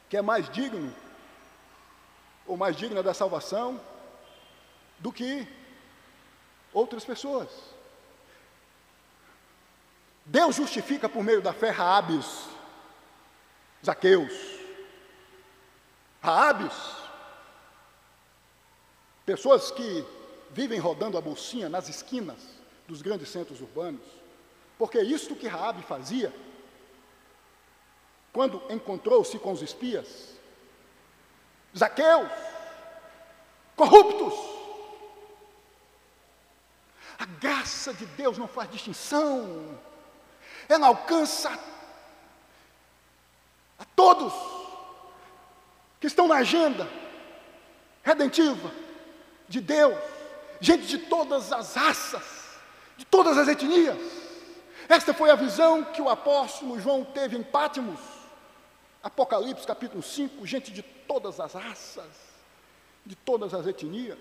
que 0.08 0.16
é 0.16 0.22
mais 0.22 0.48
digno 0.48 0.94
ou 2.46 2.56
mais 2.56 2.76
digna 2.76 3.02
da 3.02 3.14
salvação 3.14 3.80
do 4.98 5.12
que 5.12 5.46
outras 6.72 7.04
pessoas. 7.04 7.48
Deus 10.26 10.56
justifica 10.56 11.08
por 11.08 11.22
meio 11.22 11.42
da 11.42 11.52
fé 11.52 11.70
Raabes, 11.70 12.48
Zaqueus, 13.84 14.32
Raabes, 16.22 16.74
pessoas 19.26 19.70
que 19.70 20.04
vivem 20.50 20.78
rodando 20.78 21.18
a 21.18 21.20
bolsinha 21.20 21.68
nas 21.68 21.88
esquinas 21.88 22.38
dos 22.88 23.02
grandes 23.02 23.28
centros 23.28 23.60
urbanos, 23.60 24.04
porque 24.78 25.00
isto 25.00 25.36
que 25.36 25.46
Raabe 25.46 25.82
fazia 25.82 26.32
quando 28.34 28.60
encontrou-se 28.68 29.38
com 29.38 29.52
os 29.52 29.62
espias. 29.62 30.34
Zaqueus, 31.76 32.28
corruptos, 33.76 34.34
a 37.16 37.24
graça 37.26 37.94
de 37.94 38.04
Deus 38.06 38.36
não 38.36 38.48
faz 38.48 38.68
distinção, 38.72 39.78
ela 40.68 40.88
alcança 40.88 41.48
a 43.78 43.84
todos 43.94 44.32
que 46.00 46.08
estão 46.08 46.26
na 46.26 46.38
agenda 46.38 46.90
redentiva 48.02 48.68
de 49.48 49.60
Deus, 49.60 49.96
gente 50.60 50.86
de 50.86 50.98
todas 50.98 51.52
as 51.52 51.74
raças, 51.76 52.58
de 52.96 53.04
todas 53.04 53.38
as 53.38 53.46
etnias. 53.46 53.96
Esta 54.88 55.14
foi 55.14 55.30
a 55.30 55.36
visão 55.36 55.84
que 55.84 56.02
o 56.02 56.10
apóstolo 56.10 56.80
João 56.80 57.04
teve 57.04 57.36
em 57.36 57.42
Pátimos, 57.44 58.13
Apocalipse 59.04 59.66
capítulo 59.66 60.02
5, 60.02 60.46
gente 60.46 60.72
de 60.72 60.82
todas 60.82 61.38
as 61.38 61.52
raças, 61.52 62.10
de 63.04 63.14
todas 63.14 63.52
as 63.52 63.66
etnias. 63.66 64.18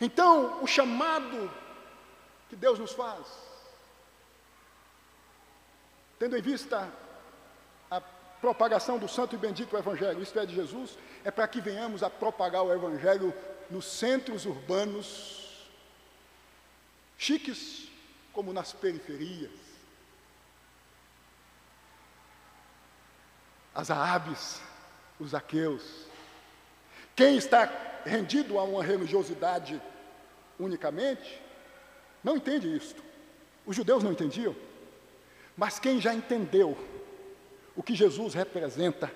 Então, 0.00 0.60
o 0.60 0.66
chamado 0.66 1.48
que 2.48 2.56
Deus 2.56 2.80
nos 2.80 2.90
faz. 2.90 3.24
Tendo 6.18 6.36
em 6.36 6.42
vista 6.42 6.92
a 7.88 8.00
propagação 8.40 8.98
do 8.98 9.06
santo 9.06 9.36
e 9.36 9.38
bendito 9.38 9.76
Evangelho, 9.76 10.20
isto 10.20 10.36
é, 10.36 10.44
de 10.44 10.56
Jesus, 10.56 10.98
é 11.22 11.30
para 11.30 11.46
que 11.46 11.60
venhamos 11.60 12.02
a 12.02 12.10
propagar 12.10 12.64
o 12.64 12.72
Evangelho 12.72 13.32
nos 13.70 13.84
centros 13.84 14.46
urbanos 14.46 15.64
chiques 17.16 17.88
como 18.32 18.52
nas 18.52 18.72
periferias. 18.72 19.65
As 23.76 23.90
Aabes, 23.90 24.62
os 25.20 25.34
Aqueus. 25.34 26.06
Quem 27.14 27.36
está 27.36 27.70
rendido 28.06 28.58
a 28.58 28.64
uma 28.64 28.82
religiosidade 28.82 29.80
unicamente, 30.58 31.42
não 32.24 32.36
entende 32.36 32.74
isto. 32.74 33.02
Os 33.66 33.76
judeus 33.76 34.02
não 34.02 34.12
entendiam. 34.12 34.56
Mas 35.54 35.78
quem 35.78 36.00
já 36.00 36.14
entendeu 36.14 36.76
o 37.76 37.82
que 37.82 37.94
Jesus 37.94 38.32
representa, 38.32 39.12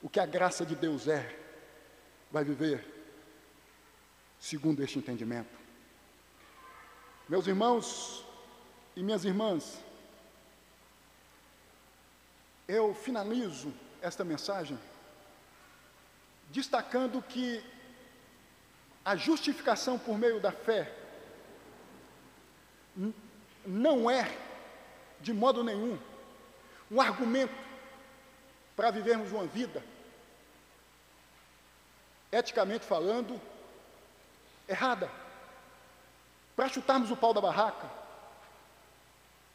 o 0.00 0.08
que 0.08 0.20
a 0.20 0.26
graça 0.26 0.64
de 0.64 0.76
Deus 0.76 1.08
é, 1.08 1.36
vai 2.30 2.44
viver 2.44 2.84
segundo 4.38 4.80
este 4.80 4.98
entendimento. 4.98 5.56
Meus 7.28 7.48
irmãos 7.48 8.24
e 8.94 9.02
minhas 9.02 9.24
irmãs, 9.24 9.82
eu 12.68 12.94
finalizo 12.94 13.72
esta 14.00 14.24
mensagem 14.24 14.78
destacando 16.50 17.22
que 17.22 17.62
a 19.04 19.14
justificação 19.16 19.98
por 19.98 20.18
meio 20.18 20.40
da 20.40 20.50
fé 20.50 20.92
não 23.64 24.10
é, 24.10 24.36
de 25.20 25.32
modo 25.32 25.62
nenhum, 25.62 25.98
um 26.90 27.00
argumento 27.00 27.54
para 28.74 28.90
vivermos 28.90 29.32
uma 29.32 29.44
vida, 29.44 29.82
eticamente 32.30 32.84
falando, 32.84 33.40
errada, 34.68 35.10
para 36.54 36.68
chutarmos 36.68 37.10
o 37.10 37.16
pau 37.16 37.34
da 37.34 37.40
barraca, 37.40 37.90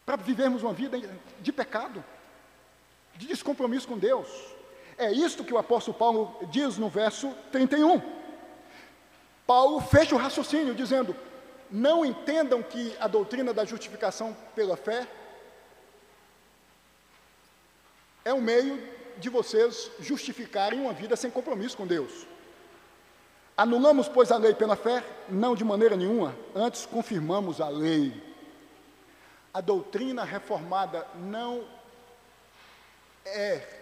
para 0.06 0.16
vivermos 0.18 0.64
uma 0.64 0.74
vida 0.74 0.98
de 1.40 1.52
pecado, 1.52 2.04
de 3.16 3.28
descompromisso 3.28 3.88
com 3.88 3.98
Deus. 3.98 4.28
É 4.98 5.12
isto 5.12 5.44
que 5.44 5.54
o 5.54 5.58
apóstolo 5.58 5.98
Paulo 5.98 6.36
diz 6.50 6.78
no 6.78 6.90
verso 6.90 7.34
31. 7.52 8.02
Paulo 9.48 9.82
fecha 9.82 10.16
o 10.16 10.18
raciocínio 10.18 10.76
dizendo: 10.76 11.16
Não 11.70 12.06
entendam 12.06 12.62
que 12.62 12.96
a 13.00 13.08
doutrina 13.08 13.54
da 13.54 13.66
justificação 13.66 14.36
pela 14.56 14.78
fé 14.78 15.08
é 18.24 18.34
um 18.34 18.42
meio 18.42 18.82
de 19.18 19.30
vocês 19.30 19.92
justificarem 20.00 20.80
uma 20.80 20.94
vida 20.94 21.16
sem 21.16 21.32
compromisso 21.32 21.78
com 21.78 21.88
Deus. 21.88 22.28
Anulamos, 23.58 24.08
pois, 24.08 24.32
a 24.32 24.38
lei 24.38 24.54
pela 24.54 24.76
fé? 24.76 25.04
Não 25.30 25.56
de 25.56 25.64
maneira 25.64 25.96
nenhuma, 25.96 26.36
antes 26.56 26.86
confirmamos 26.86 27.60
a 27.60 27.70
lei. 27.70 28.14
A 29.54 29.62
doutrina 29.62 30.24
reformada 30.24 31.06
não 31.16 31.64
é 33.26 33.82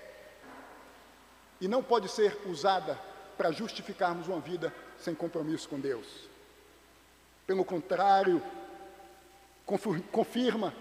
e 1.62 1.68
não 1.68 1.84
pode 1.84 2.10
ser 2.10 2.38
usada 2.46 2.98
para 3.38 3.52
justificarmos 3.52 4.28
uma 4.28 4.40
vida 4.40 4.74
sem 4.98 5.14
compromisso 5.14 5.68
com 5.68 5.80
Deus. 5.80 6.06
Pelo 7.46 7.66
contrário, 7.66 8.42
confirma 10.12 10.74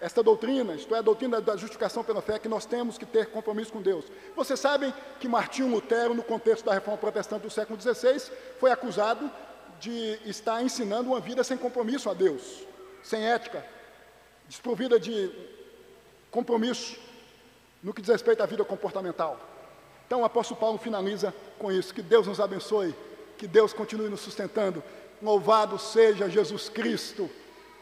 esta 0.00 0.22
doutrina, 0.22 0.74
isto 0.74 0.94
é, 0.94 0.98
a 0.98 1.02
doutrina 1.02 1.40
da 1.40 1.56
justificação 1.56 2.04
pela 2.04 2.22
fé, 2.22 2.38
que 2.38 2.48
nós 2.48 2.64
temos 2.64 2.96
que 2.96 3.04
ter 3.04 3.26
compromisso 3.26 3.72
com 3.72 3.82
Deus. 3.82 4.04
Vocês 4.36 4.60
sabem 4.60 4.94
que 5.18 5.26
Martinho 5.26 5.68
Lutero, 5.68 6.14
no 6.14 6.22
contexto 6.22 6.64
da 6.64 6.74
reforma 6.74 6.98
protestante 6.98 7.42
do 7.42 7.50
século 7.50 7.80
XVI, 7.80 8.30
foi 8.60 8.70
acusado 8.70 9.30
de 9.80 10.18
estar 10.24 10.62
ensinando 10.62 11.10
uma 11.10 11.20
vida 11.20 11.42
sem 11.42 11.56
compromisso 11.56 12.08
a 12.08 12.14
Deus, 12.14 12.64
sem 13.02 13.26
ética, 13.26 13.64
desprovida 14.46 14.98
de 15.00 15.30
compromisso 16.30 17.07
no 17.82 17.92
que 17.92 18.02
diz 18.02 18.10
respeito 18.10 18.42
à 18.42 18.46
vida 18.46 18.64
comportamental. 18.64 19.38
Então 20.06 20.22
o 20.22 20.24
apóstolo 20.24 20.58
Paulo 20.58 20.78
finaliza 20.78 21.34
com 21.58 21.70
isso: 21.70 21.94
que 21.94 22.02
Deus 22.02 22.26
nos 22.26 22.40
abençoe, 22.40 22.94
que 23.36 23.46
Deus 23.46 23.72
continue 23.72 24.08
nos 24.08 24.20
sustentando. 24.20 24.82
Louvado 25.22 25.78
seja 25.78 26.30
Jesus 26.30 26.68
Cristo, 26.68 27.28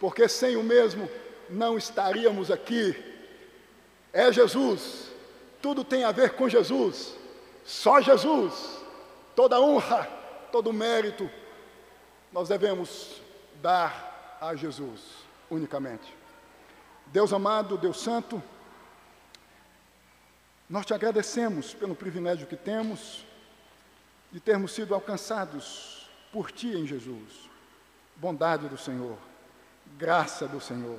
porque 0.01 0.28
sem 0.28 0.57
o 0.57 0.62
mesmo 0.62 1.09
não 1.49 1.76
estaríamos 1.76 2.51
aqui. 2.51 2.97
É 4.12 4.32
Jesus, 4.32 5.11
tudo 5.61 5.84
tem 5.84 6.05
a 6.05 6.12
ver 6.12 6.30
com 6.30 6.49
Jesus, 6.49 7.14
só 7.64 8.01
Jesus, 8.01 8.80
toda 9.34 9.61
honra, 9.61 10.09
todo 10.51 10.72
mérito, 10.72 11.28
nós 12.32 12.49
devemos 12.49 13.20
dar 13.61 14.38
a 14.40 14.55
Jesus 14.55 15.01
unicamente. 15.51 16.14
Deus 17.07 17.32
amado, 17.32 17.76
Deus 17.76 18.01
Santo, 18.01 18.42
nós 20.68 20.84
te 20.84 20.92
agradecemos 20.92 21.72
pelo 21.74 21.94
privilégio 21.94 22.46
que 22.46 22.56
temos 22.56 23.24
de 24.32 24.40
termos 24.40 24.72
sido 24.72 24.94
alcançados 24.94 26.08
por 26.32 26.50
Ti 26.50 26.68
em 26.68 26.86
Jesus. 26.86 27.48
Bondade 28.16 28.68
do 28.68 28.76
Senhor, 28.76 29.16
graça 29.96 30.48
do 30.48 30.60
Senhor. 30.60 30.98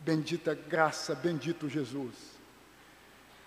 Bendita 0.00 0.54
graça, 0.54 1.14
bendito 1.14 1.68
Jesus. 1.68 2.14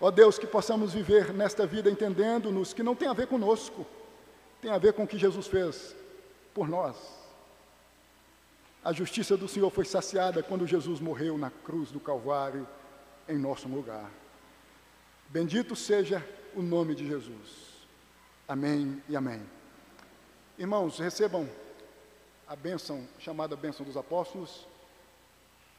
Ó 0.00 0.10
Deus, 0.10 0.38
que 0.38 0.46
possamos 0.46 0.92
viver 0.92 1.32
nesta 1.32 1.66
vida 1.66 1.90
entendendo-nos 1.90 2.72
que 2.72 2.82
não 2.82 2.94
tem 2.94 3.08
a 3.08 3.12
ver 3.12 3.26
conosco, 3.26 3.84
tem 4.60 4.70
a 4.70 4.78
ver 4.78 4.92
com 4.92 5.04
o 5.04 5.06
que 5.06 5.18
Jesus 5.18 5.46
fez 5.46 5.94
por 6.54 6.68
nós. 6.68 6.96
A 8.84 8.92
justiça 8.92 9.36
do 9.36 9.48
Senhor 9.48 9.70
foi 9.70 9.84
saciada 9.84 10.42
quando 10.42 10.66
Jesus 10.66 11.00
morreu 11.00 11.36
na 11.36 11.50
cruz 11.50 11.90
do 11.90 11.98
Calvário 11.98 12.66
em 13.28 13.36
nosso 13.36 13.68
lugar. 13.68 14.08
Bendito 15.28 15.76
seja 15.76 16.26
o 16.54 16.62
nome 16.62 16.94
de 16.94 17.06
Jesus. 17.06 17.86
Amém 18.46 19.02
e 19.06 19.14
amém. 19.14 19.42
Irmãos, 20.58 20.98
recebam 20.98 21.46
a 22.46 22.56
bênção 22.56 23.06
chamada 23.18 23.54
bênção 23.54 23.84
dos 23.84 23.96
apóstolos. 23.96 24.66